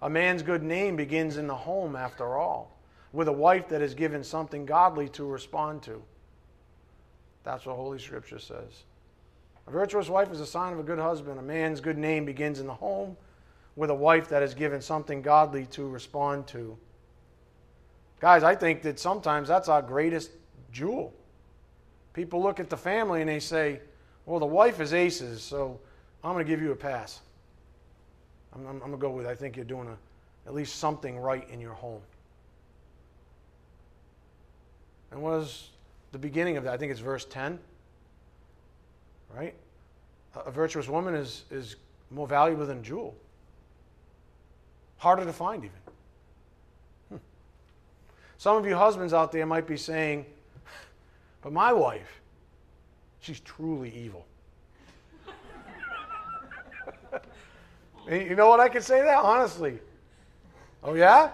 [0.00, 2.74] A man's good name begins in the home, after all,
[3.12, 6.02] with a wife that is given something godly to respond to.
[7.44, 8.84] That's what Holy Scripture says.
[9.66, 11.38] A virtuous wife is a sign of a good husband.
[11.38, 13.18] A man's good name begins in the home
[13.76, 16.78] with a wife that is given something godly to respond to.
[18.22, 20.30] Guys, I think that sometimes that's our greatest
[20.72, 21.12] jewel.
[22.14, 23.80] People look at the family and they say,
[24.24, 25.78] well, the wife is aces, so
[26.24, 27.20] I'm going to give you a pass.
[28.54, 29.96] I'm, I'm, I'm going to go with, I think you're doing a,
[30.48, 32.00] at least something right in your home.
[35.10, 35.68] And what does
[36.12, 36.74] the beginning of that.
[36.74, 37.58] I think it's verse 10.
[39.34, 39.54] Right?
[40.46, 41.76] A virtuous woman is, is
[42.10, 43.14] more valuable than jewel.
[44.98, 45.91] Harder to find, even.
[48.42, 50.26] Some of you husbands out there might be saying,
[51.42, 52.20] but my wife,
[53.20, 54.26] she's truly evil.
[58.10, 58.58] you know what?
[58.58, 59.78] I can say that honestly.
[60.82, 61.30] Oh, yeah?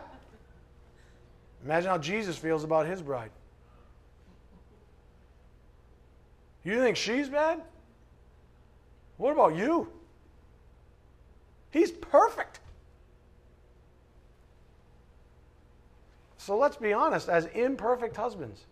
[1.64, 3.30] Imagine how Jesus feels about his bride.
[6.62, 7.62] You think she's bad?
[9.16, 9.88] What about you?
[11.70, 12.60] He's perfect.
[16.48, 18.64] So let's be honest, as imperfect husbands,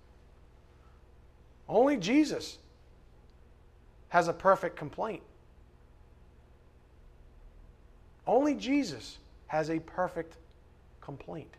[1.69, 2.57] only Jesus
[4.09, 5.23] has a perfect complaint.
[8.27, 9.19] Only Jesus
[9.49, 10.39] has a perfect
[11.03, 11.53] complaint,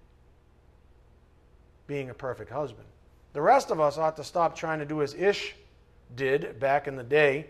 [1.86, 2.88] being a perfect husband.
[3.34, 5.54] The rest of us ought to stop trying to do as Ish
[6.16, 7.46] did back in the day,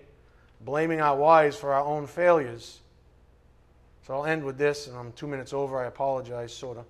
[0.60, 2.82] blaming our wives for our own failures.
[4.06, 5.82] So I'll end with this, and I'm two minutes over.
[5.82, 6.84] I apologize, sort of.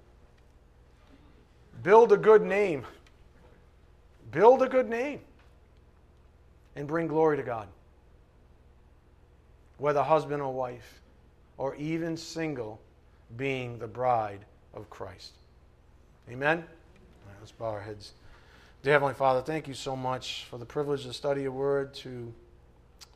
[1.84, 2.86] Build a good name.
[4.32, 5.21] Build a good name.
[6.75, 7.67] And bring glory to God.
[9.78, 11.01] Whether husband or wife,
[11.57, 12.80] or even single,
[13.36, 15.34] being the bride of Christ.
[16.30, 16.59] Amen?
[16.59, 18.13] Right, let's bow our heads.
[18.84, 22.34] Dear Heavenly Father, thank you so much for the privilege to study your word, to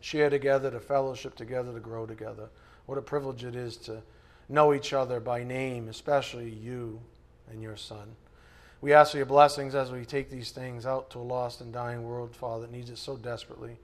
[0.02, 2.50] share together, to fellowship together, to grow together.
[2.88, 4.02] What a privilege it is to
[4.50, 7.00] know each other by name, especially you
[7.50, 8.16] and your Son.
[8.82, 11.72] We ask for your blessings as we take these things out to a lost and
[11.72, 13.78] dying world, Father, that needs it so desperately.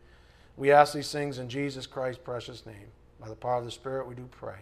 [0.58, 2.88] We ask these things in Jesus Christ's precious name.
[3.20, 4.58] By the power of the Spirit, we do pray.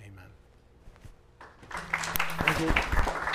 [0.00, 0.24] Amen.
[1.70, 3.27] Thank you.